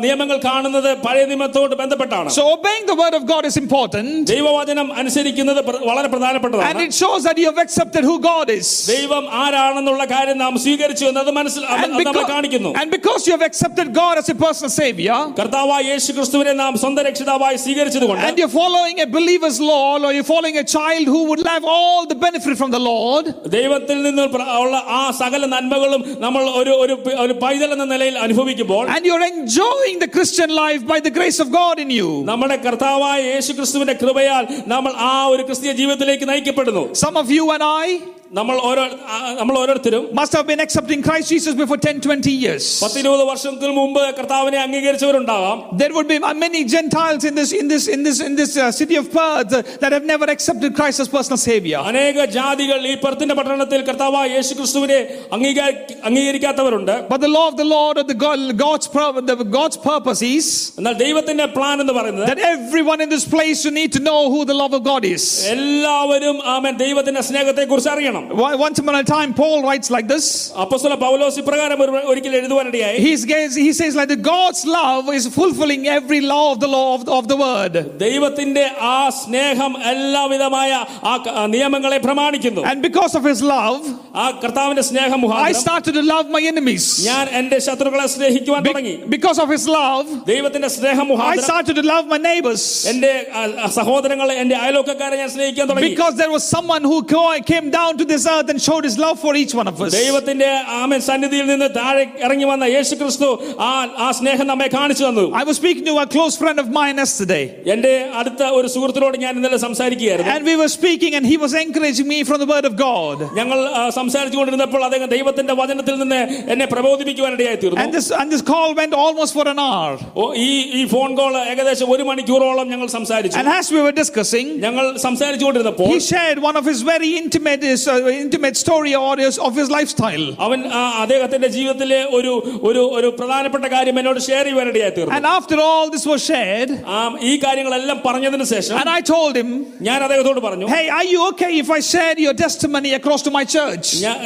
[0.00, 4.08] നിയമങ്ങൾ കാണുന്നത് പഴയ നിയമത്തോട് ബന്ധപ്പെട്ടാണ് So obeying the word of God is important.
[4.32, 8.68] ദൈവവചനം അനുസരിക്കുന്നത് പ്ര- വളരെ And പ്രധാനപ്പെട്ടതാണ് it shows that you have accepted who God is.
[8.92, 13.20] ദൈവം ആരാണെന്നുള്ള കാര്യം നാം സ്വീകരിച്ചു എന്നത് മനസ്സിൽ അത് And അത് നമ്മൾ because, കാണിക്കുന്നു and because
[13.28, 18.06] you have accepted God as a personal savior, കർത്താവായ യേശു ക്രിസ്തുവിനെ നാം സ്വന്തം രക്ഷിതാവായി സ്വീകരിച്ചത്
[18.06, 21.64] കൊണ്ട് and you're following a believer's law, or you're following a child who would have
[21.68, 23.24] all the benefit from the Lord,
[23.56, 28.16] ദൈവത്തിൽ നിന്ന് പ്ര- ഉള്ള ആ സകല നന്മകളും നമ്മൾ ഒരു ഒരു പി- ഒരു പൈതൽ എന്ന നിലയിൽ
[28.24, 32.08] അനുഭവിക്കുമ്പോൾ and you're enjoying the Christian life by the grace of God in you.
[32.24, 37.64] നമ്മുടെ കർത്താവായ യേശു ക്രിസ്തുവിന്റെ കൃപയാൽ നമ്മൾ ആ ഒരു ക്രിസ്തീയ ജീവിതത്തിലേക്ക് നയിക്കപ്പെടുന്നു Some of you and
[37.82, 37.88] I
[38.32, 38.82] നമ്മൾ ഓരോ
[39.12, 42.64] ആ, നമ്മൾ ഓരോരുത്തരും must have been accepting Christ Jesus before 10, 20 years.
[42.82, 48.02] പത്തിരുപത് വർഷത്തിന് മുമ്പ് കർത്താവിനെ അംഗീകരിച്ചവരുണ്ടാകാം There would be many Gentiles in this in this in
[48.06, 51.40] this in this uh, city of Perth uh, that have never accepted Christ as personal
[51.46, 51.80] savior.
[51.90, 55.00] അനേക ജാതികൾ ഈ പെർത്തിന്റെ പട്ടണത്തിൽ കർത്താവായ യേശു ക്രിസ്തുവിനെ
[55.36, 55.74] അംഗീകാ-
[56.10, 58.98] അംഗീകരിക്കാത്തവരുണ്ട് But the law of the Lord or the God, God's pur-
[59.32, 60.46] the God's purpose is
[60.78, 64.44] എന്നാൽ ദൈവത്തിന്റെ plan എന്ന് പറയുന്നത് that everyone in this place you need to know who
[64.44, 65.24] the love of God is.
[65.54, 70.26] എല്ലാവരും ആമൻ ദൈവത്തിന്റെ സ്നേഹത്തെ കുറിച്ച് അറിയണം Why- Once upon a time, Paul writes like this.
[70.64, 73.22] അപ്പസ്തല പൗലോസ് ഇപ്രകാരം ഒരു- ഒരിക്കൽ എഴുതുവാനിടയായി He's,
[73.58, 77.12] he says like the God's love is fulfilling every law of the law of the,
[77.12, 77.74] of the word.
[78.04, 80.70] ദൈവത്തിന്റെ ആ സ്നേഹം എല്ലാവിധമായ
[81.04, 83.82] ആ ക- ആ നിയമങ്ങളെ പ്രമാണിക്കുന്നു And because of his love,
[84.16, 86.84] ആ കർത്താവിന്റെ സ്നേഹം I മുഖാന്തരം started to love my enemies.
[87.04, 91.74] ഞാൻ എന്റെ ശത്രുക്കളെ സ്നേഹിക്കുവാൻ തുടങ്ങി Be- because of his love, ദൈവത്തിന്റെ സ്നേഹം I മുഖാന്തരം started
[91.74, 92.62] to love my neighbors.
[92.86, 97.18] എന്റെ ആ, ആ സഹോദരങ്ങളെ എന്റെ അയലോക്കക്കാരെ ഞാൻ സ്നേഹിക്കാൻ തുടങ്ങി Because there was someone who co-
[97.44, 99.92] came down to this earth and showed his love for each one of us.
[99.96, 103.30] ദൈവത്തിന്റെ ആമൻ സന്നിധിയിൽ നിന്ന് താഴെ ഇറങ്ങി വന്ന യേശു ക്രിസ്തു
[103.62, 106.96] ആ ആ സ്നേഹം നമ്മെ കാണിച്ചു തന്നു I was speaking to a close friend of mine
[106.96, 107.42] yesterday.
[107.74, 112.08] എന്റെ അടുത്ത ഒരു സുഹൃത്തിനോട് ഞാൻ ഇന്നലെ സംസാരിക്കുകയായിരുന്നു And we were speaking, and he was encouraging
[112.08, 113.18] me from the word of God.
[113.40, 116.20] ഞങ്ങൾ ആ, സംസാരിച്ചു കൊണ്ടിരുന്നപ്പോൾ അദ്ദേഹം ദൈവത്തിന്റെ വചനത്തിൽ നിന്ന്
[116.54, 119.92] എന്നെ പ്രബോധിപ്പിക്കുവാനിടയായി തീർന്നു And this, and this call went almost for an hour.
[120.16, 124.46] ഓ, ഈ ഈ ഫോൺ കോൾ ഏകദേശം ഒരു മണിക്കൂറോളം ഞങ്ങൾ സംസാരിച്ചു And as we were discussing,
[124.64, 129.38] ഞങ്ങൾ സംസാരിച്ചു കൊണ്ടിരുന്നപ്പോൾ he shared one of his very intimate, uh, intimate story or his,
[129.40, 130.26] of his lifestyle.
[130.46, 132.32] അവൻ ആ, അദ്ദേഹത്തിന്റെ ജീവിതത്തിലെ ഒരു
[132.68, 136.98] ഒരു ഒരു പ്രധാനപ്പെട്ട കാര്യം എന്നോട് ഷെയർ ചെയ്യുവാനിടയായി തീർന്നു And after all this was shared, ആ,
[137.30, 139.50] ഈ കാര്യങ്ങളെല്ലാം പറഞ്ഞതിന് ശേഷം and I told him,
[139.88, 143.44] ഞാൻ അദ്ദേഹത്തോട് പറഞ്ഞു Hey, are you okay if I share your testimony across to my
[143.56, 143.86] church?
[144.04, 144.18] ഞാൻ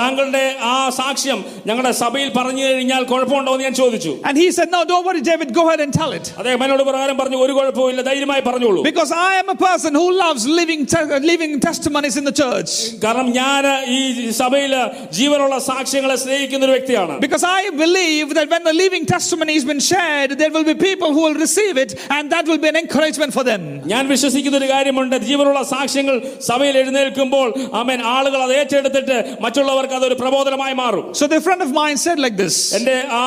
[0.00, 4.80] താങ്കളുടെ ആ സാക്ഷ്യം ഞങ്ങളുടെ സഭയിൽ പറഞ്ഞു കഴിഞ്ഞാൽ കുഴപ്പമുണ്ടോ എന്ന് ഞാൻ ചോദിച്ചു And he said, No,
[4.84, 6.26] don't worry, David, go ahead and tell it.
[6.40, 10.44] അദ്ദേഹം എന്നോട് പ്രകാരം പറഞ്ഞു ഒരു കുഴപ്പമില്ല ധൈര്യമായി പറഞ്ഞോളൂ Because I am a person who loves
[10.60, 12.72] living, te- living testimonies in the church.
[13.04, 13.64] കാരണം ഞാൻ
[13.96, 14.00] ഈ
[14.42, 14.74] സഭയിൽ
[15.18, 19.82] ജീവനുള്ള സാക്ഷ്യങ്ങളെ സ്നേഹിക്കുന്ന ഒരു വ്യക്തിയാണ് Because I believe that when the living testimony has been
[19.90, 23.32] shared, there will be people who will receive it, and that will be an encouragement
[23.38, 23.62] for them.
[23.92, 26.16] ഞാൻ വിശ്വസിക്കുന്ന ഒരു കാര്യമുണ്ട് ജീവനുള്ള സാക്ഷ്യങ്ങൾ
[26.50, 27.46] സഭയിൽ എഴുന്നേൽക്കുമ്പോൾ
[27.80, 32.36] ആമേൻ ആളുകൾ അത് ഏറ്റെടുത്തിട്ട് മറ്റുള്ളവർക്ക് അതൊരു പ്രബോധനമായി മാറും So the friend of mine said like
[32.42, 33.22] this എന്റെ ആ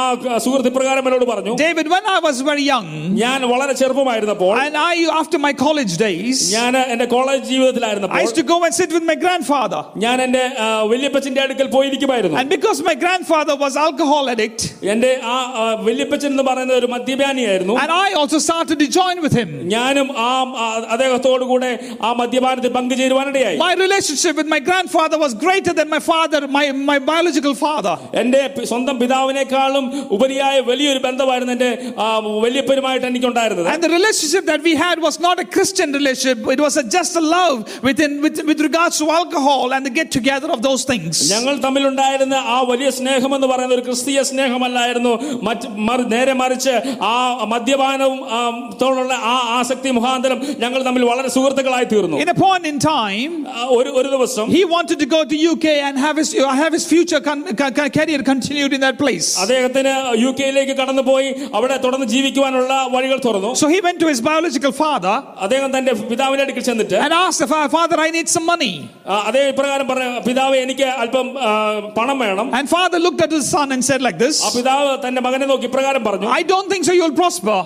[0.45, 2.87] സുഹൃത്ത് ഇപ്രകാരം എന്നോട് പറഞ്ഞു David, when I was very young,
[3.21, 8.35] ഞാൻ വളരെ ചെറുപ്പമായിരുന്നപ്പോൾ and I, after my college days, ഞാൻ എന്റെ college I ജീവിതത്തിലായിരുന്നപ്പോൾ used
[8.35, 9.81] to go and sit with my grandfather.
[9.97, 14.61] ഞാൻ എന്റെ ആ, വല്യപ്പച്ചന്റെ അടുക്കൽ പോയിരിക്കുമായിരുന്നു And because my grandfather was alcohol addict,
[14.93, 19.35] എന്റെ ആ ആ, വല്യപ്പച്ചൻ എന്ന് പറയുന്ന ഒരു മദ്യപാനിയായിരുന്നു and I also started to join with
[19.41, 19.49] him.
[19.75, 20.29] ഞാനും ആ
[20.63, 26.01] ആ, അദ്ദേഹത്തോടു കൂടെ ആ മദ്യപാനത്തിൽ പങ്കുചേരുവാനിടയായി My relationship with my grandfather was greater than my
[26.11, 27.95] father, my, my biological father.
[28.21, 30.55] എന്റെ പി- സ്വന്തം പിതാവിനേക്കാളും ഉപരിയായ
[30.87, 32.07] വലിയൊരു ബന്ധമായിരുന്നു എന്റെ ആ,
[32.43, 36.11] വല്യപ്പനുമായിട്ട് എനിക്കുണ്ടായിരുന്നത് And the relationship that we had was not a Christian relationship.
[36.49, 39.41] It was a, just a love within, with, with regards to alcohol
[39.75, 41.13] and the get together of those things.
[41.33, 46.73] ഞങ്ങൾ തമ്മിലുണ്ടായിരുന്ന ആ വലിയ സ്നേഹം എന്ന് പറയുന്ന ഒരു ക്രിസ്തീയ സ്നേഹമല്ലായിരുന്നു മറ്റ് മറി- നേരെ മറിച്ച്
[47.05, 47.13] ആ
[47.53, 48.39] മദ്യപാനവും ആ,
[48.81, 53.65] തോടുള്ള ആ ആസക്തി മുഖാന്തരം ഞങ്ങൾ തമ്മിൽ വളരെ സുഹൃത്തുക്കളായി തീർന്നു In a point in time, ആ,
[53.77, 56.29] ഒരു ഒരു ദിവസം he wanted to go to UK and have his,
[56.61, 59.27] have his future con, con- con- career continued in that place.
[59.43, 64.71] അദ്ദേഹത്തിന് യു കെയിലേക്ക് കടന്നുപോയി അവിടെ തുടർന്ന് ജീവിക്കുവാനുള്ള വഴികൾ തുറന്നു So he went to his biological
[64.73, 65.15] father
[65.45, 68.73] അദ്ദേഹം തന്റെ പിതാവിന്റെ അടുക്കൽ ചെന്നിട്ട് and asked the fa- father, I need some money.
[69.07, 71.51] ആ, അതേ ഇപ്രകാരം പറഞ്ഞ പിതാവ് എനിക്ക് അല്പം ആ,
[71.99, 75.21] പണം വേണം And father looked at his son and said like this, ആ പിതാവ് തന്റെ
[75.21, 77.59] മകനെ നോക്കി ഇപ്രകാരം പറഞ്ഞു I don't think so you'll prosper.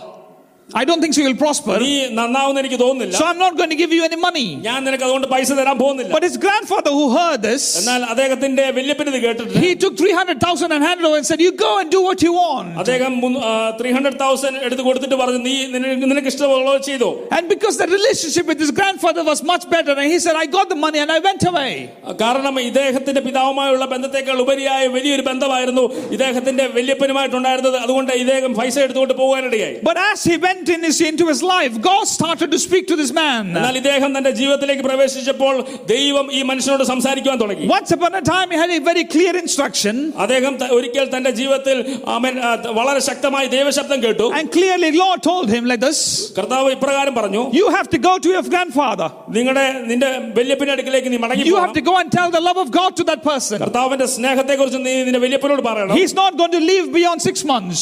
[0.69, 1.75] I don't think so you'll prosper.
[1.82, 4.47] നീ നന്നാവുന്ന എനിക്ക് തോന്നുന്നില്ല So I'm not going to give you any money.
[4.65, 9.11] ഞാൻ നിനക്ക് അതുകൊണ്ട് പൈസ തരാൻ പോകുന്നില്ല But his grandfather who heard this, എന്നാൽ അദ്ദേഹത്തിന്റെ വല്യപ്പന്
[9.13, 12.19] ഇത് കേട്ടിട്ട് he took 300,000 and handed over and said, You go and do what
[12.28, 12.71] you want.
[12.82, 13.13] അദ്ദേഹം
[13.80, 18.45] ത്രീ ഹൺഡ്രഡ് തൗസൻഡ് എടുത്ത് കൊടുത്തിട്ട് പറഞ്ഞു നീ നിനക്ക് നിനക്ക് ഇഷ്ടമുള്ളത് ചെയ്തോ And because the relationship
[18.53, 21.21] with his grandfather was much better, and he said, I got the money and I
[21.30, 21.71] went away.
[22.25, 25.86] കാരണം ഇദ്ദേഹത്തിന്റെ പിതാവുമായുള്ള ബന്ധത്തെക്കാൾ ഉപരിയായ വലിയൊരു ബന്ധമായിരുന്നു
[26.17, 31.41] ഇദ്ദേഹത്തിന്റെ വല്യപ്പനുമായിട്ടുണ്ടായിരുന്നത് അതുകൊണ്ട് ഇദ്ദേഹം പൈസ എടുത്തുകൊണ്ട് പോകാനിടയായി But as he went in his, into his
[31.43, 33.43] life, God started to speak to this man.
[33.51, 35.53] എന്നാൽ ഇദ്ദേഹം തന്റെ ജീവിതത്തിലേക്ക് പ്രവേശിച്ചപ്പോൾ
[35.86, 39.95] ദൈവം ഈ മനുഷ്യനോട് സംസാരിക്കുവാൻ തുടങ്ങി Once upon a time, he had a very clear instruction,
[40.17, 45.47] അദ്ദേഹം ത- ഒരിക്കൽ തന്റെ ജീവിതത്തിൽ ആമേൻ, ആ, വളരെ ശക്തമായി ദൈവശബ്ദം കേട്ടു and clearly, Lord told
[45.55, 45.99] him like this
[46.39, 49.09] കർത്താവ് ഇപ്രകാരം പറഞ്ഞു You have to go to your grandfather.
[49.30, 50.09] നിങ്ങളുടെ നിന്റെ
[50.39, 51.78] വല്യപ്പന്റെ അടുക്കിലേക്ക് നീ മടങ്ങി You have പോകണം.
[51.80, 53.57] to go and tell the love of God to that person.
[53.65, 57.82] കർത്താവിന്റെ സ്നേഹത്തെ കുറിച്ച് നീ നിന്റെ വല്യപ്പനോട് പറയണം He's not going to live beyond six months.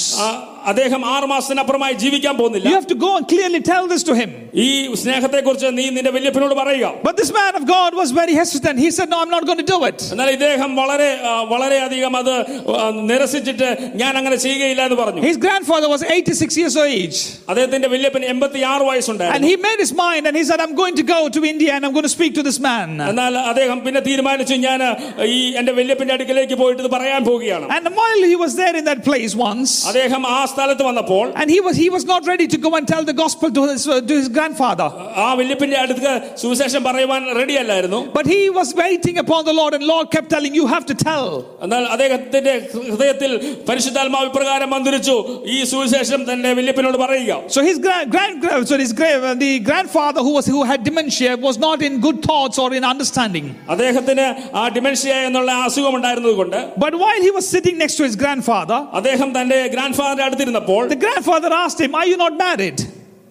[0.60, 4.16] ആ, അദ്ദേഹം ആറ് മാസത്തിനപ്പുറമായി ജീവിക്കാൻ പോകുന്നില്ല You have to go and clearly tell this to
[4.16, 4.30] him.
[4.64, 4.68] ഈ
[5.02, 8.78] സ്നേഹത്തെ കുറിച്ച് നീ നിന്റെ വല്യപ്പനോട് പറയുക But this man of God was very hesitant.
[8.80, 10.00] He said, No, I'm not going to do it.
[10.14, 12.34] എന്നാൽ ഇദ്ദേഹം വളരെ ആ, വളരെയധികം അത്
[12.76, 17.20] ആ, നിരസിച്ചിട്ട് ഞാൻ അങ്ങനെ ചെയ്യുകയില്ല എന്ന് പറഞ്ഞു His grandfather was 86 years of age.
[17.50, 20.96] അദ്ദേഹത്തിന്റെ വല്യപ്പൻ എൺപത്തി ആറ് And വയസ്സുണ്ടായിരുന്നു he made his mind and he said, I'm going
[20.96, 22.90] to go to India and I'm going to speak to this man.
[23.12, 24.80] എന്നാൽ അദ്ദേഹം പിന്നെ തീരുമാനിച്ചു ഞാൻ
[25.30, 29.02] ഈ എന്റെ വല്യപ്പന്റെ അടുക്കിലേക്ക് പോയിട്ട് ഇത് പറയാൻ പോവുകയാണ് And while he was there in that
[29.04, 32.72] place once, അദ്ദേഹം ആ സ്ഥലത്ത് വന്നപ്പോൾ and he was he was not ready to go
[32.78, 34.88] and tell the gospel to his, uh, to his grandfather.
[35.24, 39.86] ആ വല്യപ്പന്റെ അടുത്ത് സുവിശേഷം പറയുവാൻ റെഡി അല്ലായിരുന്നു But he was waiting upon the Lord, and
[39.86, 41.28] Lord kept telling, You have to tell.
[41.66, 42.54] എന്നാൽ അദ്ദേഹത്തിന്റെ
[42.90, 43.32] ഹൃദയത്തിൽ
[43.70, 45.16] പരിശുദ്ധാത്മാവ് ഇപ്രകാരം മന്ത്രിച്ചു
[45.56, 49.52] ഈ സുവിശേഷം തന്റെ വല്യപ്പനോട് പറയുക So his grand, grand, grand- so his gra- uh, the
[49.70, 53.46] grandfather who was who had dementia was not in good thoughts or in understanding.
[53.74, 54.26] അദ്ദേഹത്തിന്
[54.62, 58.80] ആ ഡിമെൻഷ്യ എന്നുള്ള അസുഖം ഉണ്ടായിരുന്നത് കൊണ്ട് But while he was sitting next to his grandfather,
[59.00, 62.80] അദ്ദേഹം തന്റെ grand ഫാദറിന്റെ അടുത്തിരുന്നപ്പോൾ the grandfather asked him, Are you not married?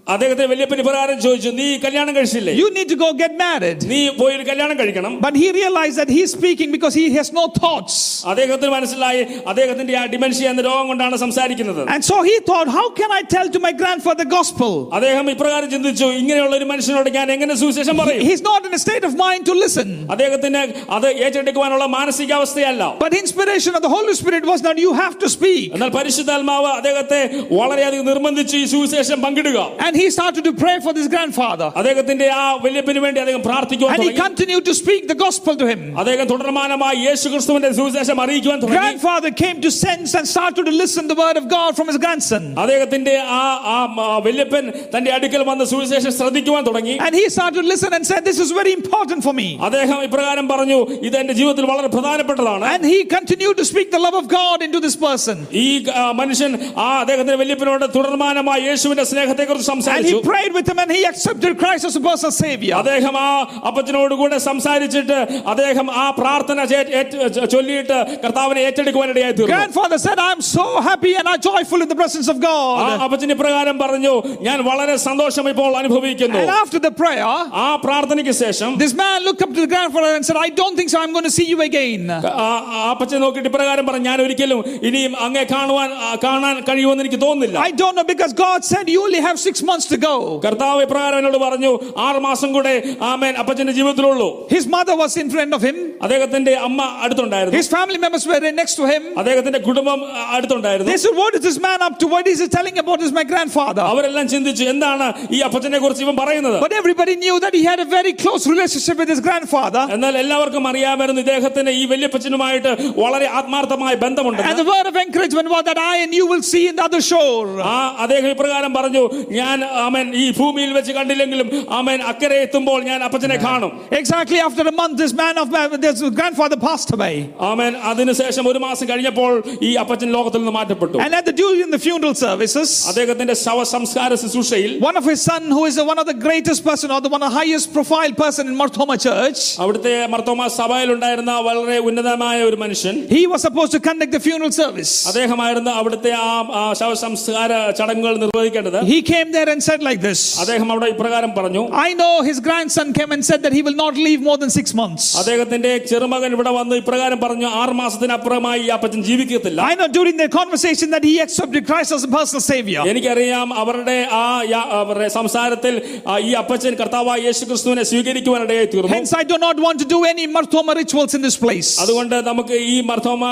[0.09, 3.79] അദ്ദേഹത്തെ വല്യപ്പന് പ്രകാരം ചോദിച്ചു നീ കല്യാണം കഴിച്ചില്ലേ You need to go get married.
[3.93, 7.45] നീ പോയി ഒരു കല്യാണം കഴിക്കണം But he realized that he's speaking because he has no
[7.59, 7.95] thoughts.
[8.33, 13.12] അദ്ദേഹത്തിന് മനസ്സിലായി അദ്ദേഹത്തിന്റെ ആ ഡിമെൻഷ്യ എന്ന രോഗം കൊണ്ടാണ് സംസാരിക്കുന്നത് And so he thought, How can
[13.19, 14.75] I tell to my grandfather the gospel?
[14.99, 19.07] അദ്ദേഹം ഇപ്രകാരം ചിന്തിച്ചു ഇങ്ങനെയുള്ള ഒരു മനുഷ്യനോട് ഞാൻ എങ്ങനെ സുവിശേഷം പറയും He's not in a state
[19.11, 19.89] of mind to listen.
[20.17, 20.62] അദ്ദേഹത്തിന്
[20.99, 25.65] അത് ഏറ്റെടുക്കുവാനുള്ള മാനസികാവസ്ഥയല്ല But inspiration of the Holy Spirit was not, You have to speak.
[25.79, 27.23] എന്നാൽ പരിശുദ്ധാത്മാവ് അദ്ദേഹത്തെ
[27.62, 31.69] വളരെയധികം നിർബന്ധിച്ച് ഈ സുവിശേഷം പങ്കിടുക And he started to pray for this grandfather.
[31.77, 35.67] അദ്ദേഹത്തിന്റെ ആ വല്യപ്പന് വേണ്ടി അദ്ദേഹം പ്രാർത്ഥിക്കുവാൻ And he തുടങ്ങി continued to speak the gospel to
[35.67, 35.81] him.
[36.01, 41.05] അദ്ദേഹം തുടർമാനമായി യേശു ക്രിസ്തുവിന്റെ സുവിശേഷം അറിയിക്കുവാൻ തുടങ്ങി Grandfather came to sense and started to listen
[41.07, 42.43] the word of God from his grandson.
[42.65, 43.43] അദ്ദേഹത്തിന്റെ ആ
[43.73, 48.05] ആ ആ വല്യപ്പൻ തന്റെ അടുക്കൽ വന്ന് സുവിശേഷം ശ്രദ്ധിക്കുവാൻ തുടങ്ങി And he started to listen and
[48.05, 49.49] said, This is very important for me.
[49.69, 54.15] അദ്ദേഹം ഇപ്രകാരം പറഞ്ഞു ഇത് എന്റെ ജീവിതത്തിൽ വളരെ പ്രധാനപ്പെട്ടതാണ് And he continued to speak the love
[54.15, 55.37] of God into this person.
[55.61, 59.45] ഈ ആ, മനുഷ്യൻ ആ അദ്ദേഹത്തിന്റെ വല്യപ്പനോട് തുടർമാനമായി യേശുവിന്റെ സ്നേഹത്തെ
[59.79, 62.75] കുറിച്ച് And സംസാരിച്ചു he prayed with him and he accepted Christ as a personal savior.
[62.81, 63.29] അദ്ദേഹം ആ
[63.69, 65.19] അപ്പച്ചനോട് കൂടെ സംസാരിച്ചിട്ട്
[65.53, 66.33] അദ്ദേഹം ആ പ്രാർത്ഥന
[66.71, 67.19] ചേ- ഏറ്റ്
[67.55, 72.29] ചൊല്ലിയിട്ട് കർത്താവിനെ ഏറ്റെടുക്കുവാനിടയായി തീർന്നു Grandfather said, I'm so happy and I'm joyful in the presence
[72.29, 72.95] of ആ God.
[73.05, 77.29] അപ്പച്ചന് ഇപ്രകാരം പറഞ്ഞു ഞാൻ വളരെ സന്തോഷം ഇപ്പോൾ അനുഭവിക്കുന്നു And after the prayer,
[77.65, 80.91] ആ പ്രാർത്ഥനയ്ക്ക് ശേഷം this man looked up to the grandfather and said, I don't think
[80.91, 81.01] so.
[81.03, 82.03] I'm going to see you again.
[82.12, 84.59] ആ ആ അപ്പച്ചൻ നോക്കിയിട്ട് ഇപ്രകാരം പറഞ്ഞു ഞാൻ ഒരിക്കലും
[84.89, 89.01] ഇനിയും അങ്ങേ കാണുവാൻ ആ, കാണാൻ കഴിയുമെന്ന് എനിക്ക് തോന്നുന്നില്ല I don't know because God said you
[89.05, 90.15] only have six months to go.
[90.41, 91.71] കർത്താവ് ഇപ്രകാരം എന്നോട് പറഞ്ഞു
[92.07, 92.75] ആറ് മാസം കൂടെ
[93.11, 95.77] ആമേൻ അപ്പച്ചന്റെ ജീവിതത്തിലുള്ളൂ His mother was in front of him.
[96.05, 99.03] അദ്ദേഹത്തിന്റെ അമ്മ അടുത്തുണ്ടായിരുന്നു His family members were right next to him.
[99.21, 102.09] അദ്ദേഹത്തിന്റെ കുടുംബം ആ, അടുത്തുണ്ടായിരുന്നു They said, What is this man up to?
[102.09, 103.85] What is he telling about this my grandfather?
[103.93, 105.07] അവരെല്ലാം ചിന്തിച്ചു എന്താണ്
[105.37, 108.99] ഈ അപ്പച്ചനെ കുറിച്ച് ഇവൻ പറയുന്നത് But everybody knew that he had a very close relationship
[108.99, 109.85] with his grandfather.
[109.97, 112.71] എന്നാൽ എല്ലാവർക്കും അറിയാമായിരുന്നു ഇദ്ദേഹത്തിന് ഈ വല്യപ്പച്ചനുമായിട്ട്
[113.03, 116.65] വളരെ ആത്മാർത്ഥമായ ബന്ധമുണ്ട് And the word of encouragement was that I and you will see
[116.71, 117.47] in the other shore.
[117.71, 119.03] ആ അദ്ദേഹം ഇപ്രകാരം പറഞ്ഞു
[119.39, 121.49] ഞാൻ ആമൻ ഈ ഭൂമിയിൽ വെച്ച് കണ്ടില്ലെങ്കിലും
[121.79, 125.49] ആമൻ അക്കരെ എത്തുമ്പോൾ ഞാൻ അപ്പച്ചനെ കാണും Exactly after a month, this man of
[125.85, 127.15] this grandfather passed away.
[127.51, 129.33] ആമൻ അതിനുശേഷം ഒരു മാസം കഴിഞ്ഞപ്പോൾ
[129.69, 134.11] ഈ അപ്പച്ചൻ ലോകത്തിൽ നിന്ന് മാറ്റപ്പെട്ടു And at the during the funeral services, അദ്ദേഹത്തിന്റെ ശവ സംസ്കാര
[134.23, 137.23] ശുശ്രൂഷയിൽ one of his son, who is one of the greatest person or the one
[137.23, 142.95] of the highest profile person in Marthoma Church, അവിടുത്തെ മർത്തോമ സഭയിലുണ്ടായിരുന്ന വളരെ ഉന്നതമായ ഒരു മനുഷ്യൻ
[143.11, 144.93] he was supposed to conduct the funeral service.
[145.11, 147.51] അദ്ദേഹമായിരുന്നു അവിടുത്തെ ആ ആ ശവ സംസ്കാര
[147.81, 150.21] ചടങ്ങുകൾ നിർവഹിക്കേണ്ടത് He came there and said like this.
[150.41, 153.95] അദ്ദേഹം അവിടെ ഇപ്രകാരം പറഞ്ഞു I know his grandson came and said that he will not
[153.99, 155.05] leave more than six months.
[155.21, 160.33] അദ്ദേഹത്തിന്റെ ചെറുമകൻ ഇവിടെ വന്ന് ഇപ്രകാരം പറഞ്ഞു ആറ് മാസത്തിനപ്പുറമായി ഈ അപ്പച്ചൻ ജീവിക്കത്തില്ല I know during their
[160.33, 162.83] conversation that he accepted Christ as a personal savior.
[162.93, 165.75] എനിക്കറിയാം അവരുടെ ആ യാ- അവരുടെ സംസാരത്തിൽ
[166.07, 170.01] ആ ഈ അപ്പച്ചൻ കർത്താവായ യേശു ക്രിസ്തുവിനെ സ്വീകരിക്കുവാനിടയായി തീർന്നു Hence, I do not want to do
[170.05, 171.71] any Marthoma rituals in this place.
[171.85, 173.23] അതുകൊണ്ട് നമുക്ക് ഈ മർത്തോമ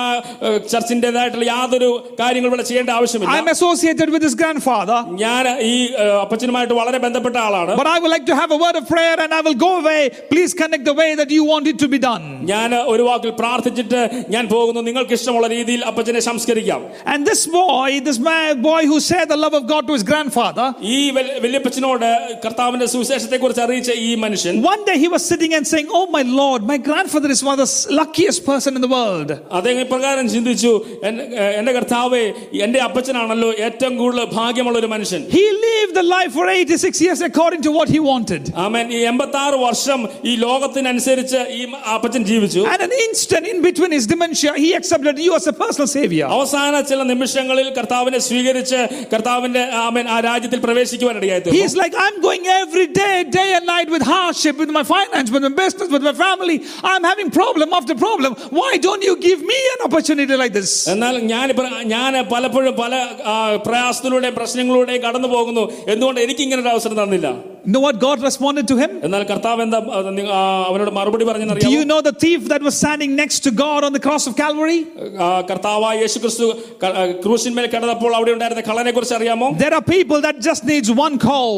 [0.46, 6.05] ഏഹ്, ചർച്ചിന്റേതായിട്ടുള്ള യാതൊരു കാര്യങ്ങൾ ഇവിടെ ചെയ്യേണ്ട ആവശ്യമില്ല I'm associated with his grandfather, ഞാൻ ഈ ഏഹ്,
[6.22, 9.32] അപ്പച്ചനുമായിട്ട് വളരെ ബന്ധപ്പെട്ട ആളാണ് but I would like to have a word of prayer and
[9.34, 10.00] I will go away.
[10.32, 12.24] Please connect the way that you want it to be done.
[12.52, 18.18] ഞാൻ ഒരു വാക്കിൽ പ്രാർത്ഥിച്ചിട്ട് ഞാൻ പോകുന്നു നിങ്ങൾക്ക് ഇഷ്ടമുള്ള രീതിയിൽ അപ്പച്ചനെ സംസ്കരിക്കാം And this boy, this
[18.20, 22.06] man, boy who shared the love of God to his grandfather, ഈ വല്യ- വല്യപ്പച്ചനോട്
[22.44, 26.24] കർത്താവിന്റെ സുവിശേഷത്തെ കുറിച്ച് അറിയിച്ച ഈ മനുഷ്യൻ one day he was sitting and saying, Oh my
[26.40, 29.30] Lord, my grandfather is one of the luckiest person in the world.
[29.52, 30.72] അദ്ദേഹം ഇപ്രകാരം ചിന്തിച്ചു
[31.08, 32.24] "എൻ- ഏഹ്, എന്റെ കർത്താവെ
[32.66, 37.62] എന്റെ അപ്പച്ചനാണല്ലോ ഏറ്റവും കൂടുതൽ ഭാഗ്യമുള്ള ഒരു മനുഷ്യൻ He lived the life for 86 years according
[37.62, 38.42] to what he wanted.
[38.64, 41.62] ആമേൻ ഈ എൺപത്തി ആറ് വർഷം ഈ ലോകത്തിനനുസരിച്ച് ഈ
[41.94, 45.88] അപ്പച്ചൻ ജീവിച്ചു And an instant in between his dementia, he accepted you as a personal
[45.96, 46.26] savior.
[46.36, 48.80] അവസാന ചില നിമിഷങ്ങളിൽ കർത്താവിനെ സ്വീകരിച്ച്
[49.12, 51.60] കർത്താവിന്റെ ആമേൻ ആ രാജ്യത്തിൽ പ്രവേശിക്കുവാനിടയായി തീർന്നു.
[51.60, 55.42] He's like, I'm going every day, day and night with hardship, with my finance, with
[55.42, 56.58] my business, with my family.
[56.92, 58.32] I'm having problem after problem.
[58.60, 60.72] Why don't you give me an opportunity like this?
[60.94, 61.46] എന്നാൽ ഞാൻ
[61.94, 62.94] ഞാൻ പലപ്പോഴും പല
[63.30, 63.34] ആ,
[63.66, 67.27] പ്രയാസത്തിലൂടെയും പ്രശ്നങ്ങളിലൂടെയും കടന്നു പോകുന്നു എന്തുകൊണ്ട് എനിക്ക് ഇങ്ങനെ ഒരു അവസരം തന്നില്ല?
[67.66, 68.90] know what God responded to him?
[69.06, 72.62] എന്നാൽ കർത്താവ് എന്താ ആ, നി- ആ, അവനോട് മറുപടി Do you പറഞ്ഞെന്നറിയാമോ know the thief that
[72.68, 74.78] was standing next to God on the cross of Calvary?
[75.24, 76.46] ആ, കർത്താവായ യേശു ക്രിസ്തു
[76.82, 80.90] ക- ആ, ക്രൂശിന്മേൽ കിടന്നപ്പോൾ അവിടെ ഉണ്ടായിരുന്ന കള്ളനെ കുറിച്ച് അറിയാമോ There are people that just needs
[81.04, 81.54] one call.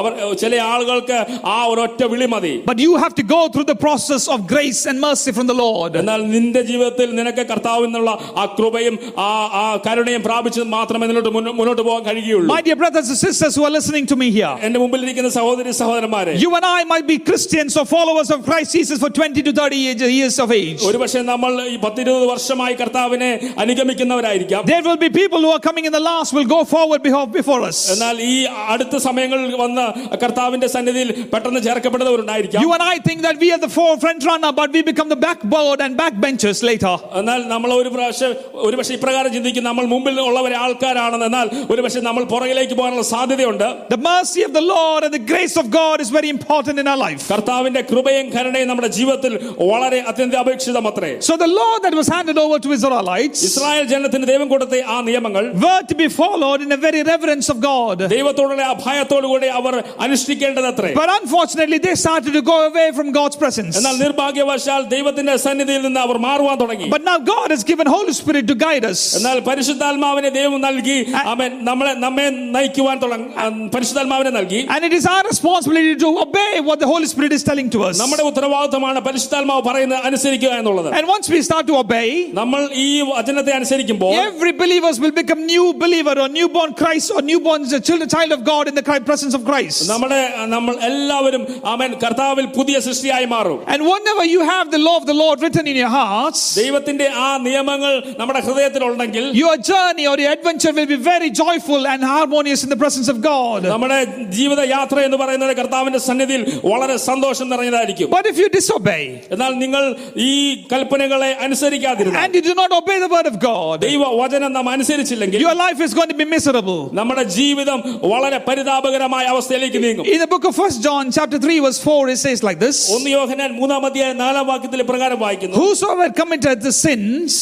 [0.00, 0.12] അവർ
[0.42, 1.18] ചില ആളുകൾക്ക്
[1.54, 4.98] ആ ഒരൊറ്റ വിളി മതി But you have to go through the process of grace and
[5.08, 5.90] mercy from the Lord.
[6.02, 8.10] എന്നാൽ നിന്റെ ജീവിതത്തിൽ നിനക്ക് കർത്താവിൽ നിന്നുള്ള
[8.42, 9.30] ആ കൃപയും ആ
[9.62, 13.64] ആ കരുണയും പ്രാപിച്ചത് മാത്രമേ നിന്നോട്ട് മുന്നോ- മുന്നോട്ട് പോകാൻ കഴിയുകയുള്ളൂ My dear brothers and sisters who
[13.64, 17.72] are listening to me here, എന്റെ മുമ്പിലിരിക്കുന്ന സഹോദരി സഹോദരന്മാരെ you and I might be Christians
[17.76, 20.80] or followers of Christ Jesus for 20 to 30 years- years of age.
[20.88, 23.30] ഒരുപക്ഷെ നമ്മൾ ഈ പത്തിരുപത് വർഷമായി കർത്താവിനെ
[23.78, 27.26] അനുഗമിക്കുന്നവരായിരിക്കാം There will be people who are coming in the last will go forward before,
[27.32, 27.78] before us.
[27.94, 28.34] എന്നാൽ ഈ
[28.74, 29.84] അടുത്ത സമയങ്ങളിൽ വന്ന്
[30.22, 34.70] കർത്താവിന്റെ സന്നിധിയിൽ പെട്ടെന്ന് ചേർക്കപ്പെടുന്നവരുണ്ടായിരിക്കാം You and I think that we are the forefront runner, but
[34.72, 36.94] we become the backboard and backbenchers later.
[37.20, 38.32] എന്നാൽ നമ്മൾ ഒരു പ്രാവശ്യം
[38.66, 44.40] ഒരുപക്ഷെ ഇപ്രകാരം ചിന്തിക്കും നമ്മൾ മുമ്പിൽ ഉള്ളവരെ ആൾക്കാരാണെന്ന് എന്നാൽ ഒരുപക്ഷെ നമ്മൾ പുറകിലേക്ക് പോകാനുള്ള സാധ്യതയുണ്ട് The mercy
[44.42, 47.22] of the Lord and the grace of God is very important in our life.
[47.28, 49.32] കർത്താവിന്റെ കൃപയും കരുണയും നമ്മുടെ ജീവിതത്തിൽ
[49.64, 54.48] വളരെ അത്യന്താപേക്ഷിതം അത്രേ So the law that was handed over to Israelites Israel ജനത്തിന് ദൈവം
[54.48, 57.96] കൊടുത്ത ആ നിയമങ്ങൾ were to be followed in a very reverence of God.
[58.14, 59.74] ദൈവത്തോടുള്ള ആ ഭയത്തോടു കൂടി അവർ
[60.06, 63.72] അനുഷ്ഠിക്കേണ്ടത് അത്രേ But unfortunately, they started to go away from God's presence.
[63.80, 68.44] എന്നാൽ നിർഭാഗ്യവശാൽ ദൈവത്തിന്റെ സന്നിധിയിൽ നിന്ന് അവർ മാറുവാൻ തുടങ്ങി But now God has given Holy Spirit
[68.46, 69.00] to guide us.
[69.18, 70.98] എന്നാൽ പരിശുദ്ധാത്മാവിനെ ദൈവം നൽകി
[71.32, 72.26] അവൻ നമ്മളെ നമ്മെ
[72.56, 73.28] നയിക്കുവാൻ തുടങ്ങി
[73.74, 77.42] പരിശുദ്ധാത്മാവിനെ നൽകി And it is our our responsibility to obey what the Holy Spirit is
[77.42, 77.94] telling to us.
[78.00, 82.08] നമ്മുടെ ഉത്തരവാദിത്തമാണ് പരിശുദ്ധാത്മാവ് പറയുന്നത് അനുസരിക്കുക എന്നുള്ളത് And once we start to obey,
[82.40, 87.56] നമ്മൾ ഈ വചനത്തെ അനുസരിക്കുമ്പോൾ every believers will become new believer or newborn Christ or newborn
[87.80, 89.78] children, child of God in the Christ- presence of Christ.
[89.92, 90.20] നമ്മുടെ
[90.54, 91.42] നമ്മൾ എല്ലാവരും
[91.74, 95.66] അവൻ കർത്താവിൽ പുതിയ സൃഷ്ടിയായി മാറും And whenever you have the law of the Lord written
[95.66, 101.00] in your hearts, ദൈവത്തിന്റെ ആ നിയമങ്ങൾ നമ്മുടെ ഹൃദയത്തിലുണ്ടെങ്കിൽ your journey or your adventure will be
[101.04, 103.60] very joyful and harmonious in the presence of God.
[103.74, 103.98] നമ്മുടെ
[104.38, 109.02] ജീവിത യാത്ര എന്ന് പറയുന്നത് കർത്താവിന്റെ സന്നിധിയിൽ വളരെ സന്തോഷം നിറഞ്ഞതായിരിക്കും But if you disobey
[109.34, 109.82] എന്നാൽ നിങ്ങൾ
[110.28, 110.32] ഈ
[110.72, 115.42] കൽപ്പനകളെ അനുസരിക്കാതിരുന്നാൽ and you do not obey the word of God, ദൈവ വചനം നാം അനുസരിച്ചില്ലെങ്കിൽ
[115.46, 116.80] your life is going to be miserable.
[117.00, 117.78] നമ്മുടെ ജീവിതം
[118.12, 122.20] വളരെ പരിതാപകരമായ അവസ്ഥയിലേക്ക് നീങ്ങും In the book of First John, chapter 3, verse 4, it
[122.26, 127.32] says like this ഒന്ന് യോഹനാൻ മൂന്നാം അധ്യായം നാലാം വാക്യത്തിൽ പ്രകാരം വായിക്കുന്നു Whosoever committed the sins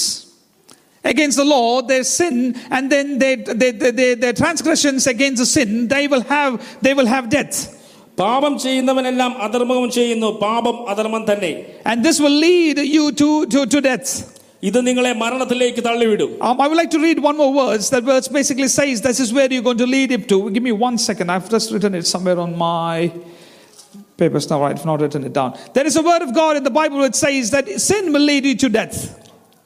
[1.05, 5.47] against the law, their sin, and then their, their, their, their, their transgressions against the
[5.47, 7.57] sin, they will have, they will have death.
[8.19, 11.53] പാപം ചെയ്യുന്നവനെല്ലാം അധർമ്മം ചെയ്യുന്നു പാപം അധർമ്മം തന്നെ
[11.91, 14.11] And this will lead you to, to, to death.
[14.69, 17.87] ഇത് നിങ്ങളെ മരണത്തിലേക്ക് തള്ളിവിടും Um, I would like to read one more verse.
[17.95, 20.39] That verse basically says this is where you're going to lead him to.
[20.55, 21.27] Give me one second.
[21.35, 23.13] I've just written it somewhere on my
[24.23, 24.59] papers now.
[24.65, 25.51] Right, I've not written it down.
[25.77, 28.47] There is a word of God in the Bible which says that sin will lead
[28.51, 28.99] you to death.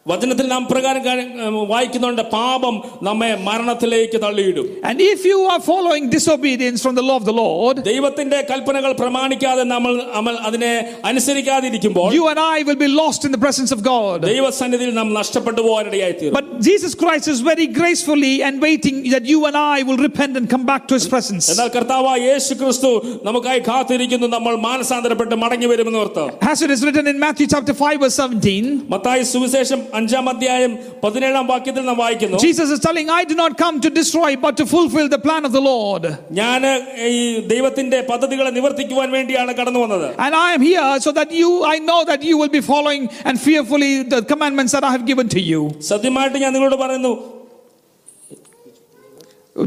[0.07, 6.05] വചനത്തിൽ നാം പ്രകാരം കാര്യം, ഏ, വായിക്കുന്നുണ്ട് പാപം നമ്മെ മരണത്തിലേക്ക് തള്ളിയിടും And if you are following
[6.11, 10.73] disobedience from the law of the Lord, ദൈവത്തിന്റെ കൽപ്പനകൾ പ്രമാണിക്കാതെ നമ്മൾ നമ്മൾ അതിനെ
[11.11, 14.16] അനുസരിക്കാതിരിക്കുമ്പോൾ you and I will be lost in the presence of God.
[14.27, 19.41] ദൈവസന്നിധിയിൽ നാം നഷ്ടപ്പെട്ടു പോകാനിടയായി തീരും But Jesus Christ is very gracefully and waiting that you
[19.45, 21.45] and I will repent and come back to his presence.
[21.55, 22.93] എന്നാൽ കർത്താവ് യേശു ക്രിസ്തു
[23.29, 28.03] നമുക്കായി കാത്തിരിക്കുന്നു നമ്മൾ മാനസാന്തരപ്പെട്ട് മടങ്ങി വരുമെന്ന് ഓർത്ത് As it is written in Matthew chapter 5,
[28.03, 30.73] verse 17, Mathai സുവിശേഷം അഞ്ചാം അധ്യായം
[31.05, 34.66] പതിനേഴാം വാക്യത്തിൽ നാം വായിക്കുന്നു Jesus is telling, I do not come to destroy, but to
[34.66, 36.05] fulfill the plan of the Lord.
[36.41, 36.62] ഞാൻ
[37.11, 41.79] ഈ ദൈവത്തിന്റെ പദ്ധതികളെ നിവർത്തിക്കുവാൻ വേണ്ടിയാണ് കടന്നു വന്നത് And I am here so that you, I
[41.81, 45.43] know that you will be following and fearfully the commandments that I have given to
[45.51, 45.61] you.
[45.93, 47.12] സത്യമായിട്ട് ഞാൻ നിങ്ങളോട് പറയുന്നു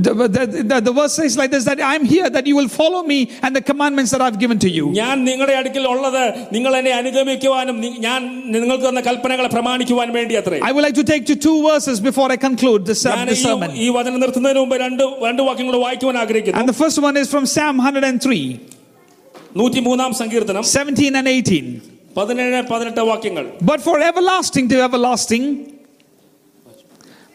[0.05, 2.69] The, the, the, the verse says like this that I am here that you will
[2.77, 4.85] follow me and the commandments that I have given to you.
[4.99, 6.21] ഞാൻ നിങ്ങളുടെ അടുക്കൽ ഉള്ളത്
[6.55, 8.21] നിങ്ങൾ എന്നെ അനുഗമിക്കുവാനും നി- ഞാൻ
[8.55, 12.27] നിങ്ങൾക്ക് തന്ന കൽപ്പനകളെ പ്രമാണിക്കുവാൻ വേണ്ടി അത്രേ I would like to take to two verses before
[12.31, 13.73] I conclude this, uh, ഞാൻ this ഈ- sermon.
[13.85, 17.45] ഈ വചനം നിർത്തുന്നതിന് മുമ്പ് രണ്ട് രണ്ട് വാക്യങ്ങൾ വായിക്കുവാൻ And ആഗ്രഹിക്കുന്നു the first one is from
[17.55, 18.41] Psalm 103,
[19.61, 21.67] നൂറ്റി മൂന്നാം സങ്കീർത്തനം 17 and 18.
[22.17, 25.45] പതിനേഴ് പതിനെട്ട് വാക്യങ്ങൾ But for everlasting to everlasting,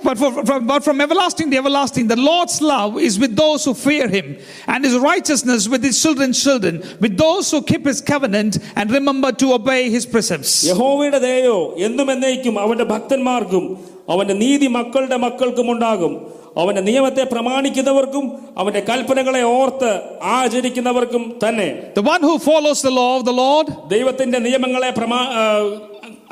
[0.02, 3.74] but, for, from, but from everlasting to everlasting, the Lord's love is with those who
[3.76, 4.26] fear him,
[4.66, 9.30] and his righteousness with his children's children, with those who keep his covenant and remember
[9.42, 10.52] to obey his precepts.
[10.70, 11.56] യഹോവയുടെ ദയോ
[11.88, 13.64] എന്നും എന്നേക്കും അവന്റെ ഭക്തന്മാർക്കും
[14.12, 16.12] അവന്റെ നീതി മക്കളുടെ മക്കൾക്കും ഉണ്ടാകും
[16.60, 18.24] അവന്റെ നിയമത്തെ പ്രമാണിക്കുന്നവർക്കും
[18.60, 19.90] അവന്റെ കൽപ്പനകളെ ഓർത്ത്
[20.38, 25.44] ആചരിക്കുന്നവർക്കും തന്നെ The one who follows the law of the Lord, ദൈവത്തിന്റെ നിയമങ്ങളെ പ്രമാ ആ,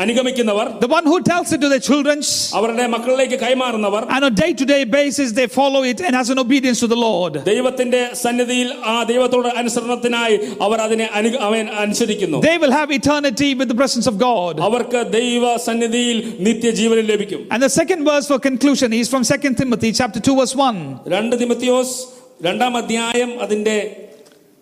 [0.01, 2.19] അനുഗമിക്കുന്നവർ the one who tells it to their children,
[2.59, 6.31] അവരുടെ മക്കളിലേക്ക് കൈമാറുന്നവർ and on a day to day basis they follow it and as
[6.35, 7.33] an obedience to the Lord.
[7.51, 13.71] ദൈവത്തിന്റെ സന്നിധിയിൽ ആ ദൈവത്തോട് അനുസരണത്തിനായി അവർ അതിനെ അനു അവൻ അനുസരിക്കുന്നു They will have eternity with
[13.73, 14.55] the presence of God.
[14.69, 16.19] അവർക്ക് ദൈവ സന്നിധിയിൽ
[16.49, 20.55] നിത്യജീവനം ലഭിക്കും And the second verse for conclusion is from 2 Timothy chapter 2 verse
[20.65, 21.13] 1.
[21.17, 21.95] രണ്ട് തിമത്തിയോസ്
[22.43, 23.77] രണ്ടാം അധ്യായം അതിന്റെ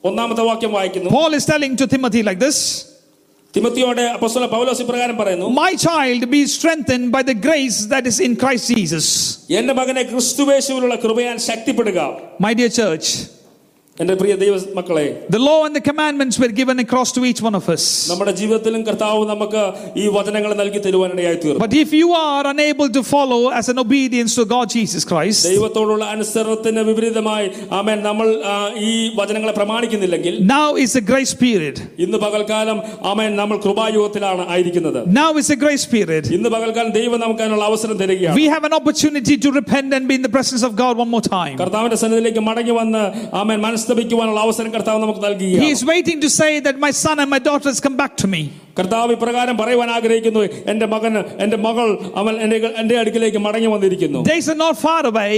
[0.04, 2.58] ഒന്നാമത്തെ വാക്യം വായിക്കുന്നു Paul is telling to Timothy like this
[3.54, 8.32] തിമത്തിയോടെ അപ്പസ്തല പൗലോസ് ഇപ്രകാരം പറയുന്നു My child, be strengthened by the grace that is in
[8.42, 9.06] Christ Jesus.
[9.58, 11.98] എന്റെ മകനെ ക്രിസ്തുവേശുവിലുള്ള കൃപയാൽ ശക്തിപ്പെടുക
[12.46, 13.08] My dear church,
[13.98, 15.04] എന്റെ പ്രിയ ദൈവ മക്കളെ
[15.34, 17.82] the law and the commandments were given across to each one of us.
[18.08, 19.60] നമ്മുടെ ജീവിതത്തിലും കർത്താവ് നമുക്ക്
[20.02, 24.32] ഈ വചനങ്ങൾ നൽകി തരുവാനിടയായി തീർന്നു But if you are unable to follow as an obedience
[24.38, 27.46] to God Jesus Christ, ദൈവത്തോടുള്ള അനുസരണത്തിന് വിപരീതമായി
[27.80, 31.78] ആമേൻ നമ്മൾ ആ, ഈ വചനങ്ങളെ പ്രമാണിക്കുന്നില്ലെങ്കിൽ now is a grace period.
[32.06, 32.80] ഇന്ന് പകൽക്കാലം
[33.12, 36.26] ആമേൻ നമ്മൾ കൃപായുഗത്തിലാണ് ആയിരിക്കുന്നത് Now is a grace period.
[36.38, 40.16] ഇന്ന് പകൽക്കാലം ദൈവം നമുക്ക് അതിനുള്ള അവസരം തരികയാണ് We have an opportunity to repent and be
[40.16, 41.56] in the presence of God one more time.
[41.62, 43.04] കർത്താവിന്റെ സന്നിധിയിലേക്ക് മടങ്ങി വന്ന്
[43.44, 47.30] ആമേൻ മനസ്തപിക്കുവാനുള്ള അവസരം കർത്താവ് നമുക്ക് He നൽകുകയാണ് is waiting to say that my son and
[47.30, 48.42] my daughters come back to me.
[48.78, 50.40] കർത്താവ് ഇപ്രകാരം പറയുവാൻ ആഗ്രഹിക്കുന്നു
[50.72, 51.88] എന്റെ മകന് എന്റെ മകൾ
[52.22, 55.34] അവൻ എന്റെ എന്റെ അടുക്കിലേക്ക് മടങ്ങി വന്നിരിക്കുന്നു Days are not far away.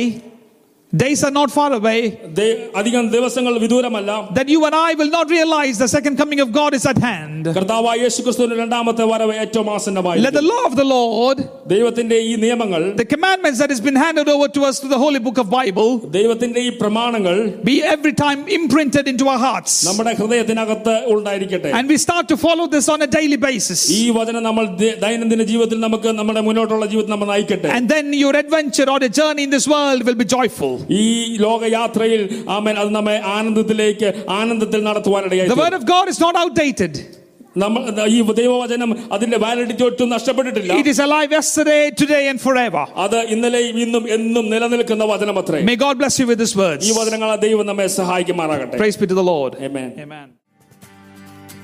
[0.93, 2.01] Days are not far away
[2.37, 6.49] ദേ- അധികം ദിവസങ്ങൾ വിദൂരമല്ല that you and I will not realize the second coming of
[6.53, 7.43] God is at hand.
[7.57, 12.37] കർത്താവ് യേശു ക്രിസ്തുവിന്റെ രണ്ടാമത്തെ വരവ് ഏറ്റവും ആസന്നമായി Let the law of the Lord, ദൈവത്തിന്റെ ഈ
[12.45, 15.49] നിയമങ്ങൾ the commandments that has been handed over to us through the holy book of
[15.51, 17.37] Bible, ദൈവത്തിന്റെ ഈ പ്രമാണങ്ങൾ
[17.71, 19.75] be every time imprinted into our hearts.
[19.89, 23.83] നമ്മുടെ ഹൃദയത്തിനകത്ത് ഉണ്ടായിരിക്കട്ടെ And we start to follow this on a daily basis.
[23.99, 28.35] ഈ വചനം നമ്മൾ the- ദൈനംദിന ജീവിതത്തിൽ നമുക്ക് നമ്മുടെ മുന്നോട്ടുള്ള ജീവിതത്തിൽ നമ്മൾ നയിക്കട്ടെ And then your
[28.37, 30.73] adventure or the journey in this world will be joyful.
[30.99, 31.05] ഈ
[31.47, 32.23] ലോകയാത്രയിൽ
[32.57, 34.09] ആമേൻ അത് നമ്മെ ആനന്ദത്തിലേക്ക്
[34.39, 36.95] ആനന്ദത്തിൽ നടത്തുവാനിടയായി The word of God is not outdated.
[37.57, 37.83] നമ്മൾ
[38.15, 42.83] ഈ ദൈവവചനം അതിന്റെ വാലിഡിറ്റി ഒട്ടും നഷ്ടപ്പെട്ടിട്ടില്ല It is alive yesterday, today, and forever.
[43.05, 46.83] അത് ഇന്നലെയും ഇന്നും എന്നും നിലനിൽക്കുന്ന വചനം അത്രേ May God bless you with His words.
[46.89, 49.55] ഈ വചനങ്ങൾ ദൈവം നമ്മെ സഹായിക്കുമാറാകട്ടെ Praise be to the Lord.
[49.69, 49.89] Amen.
[50.07, 50.27] Amen.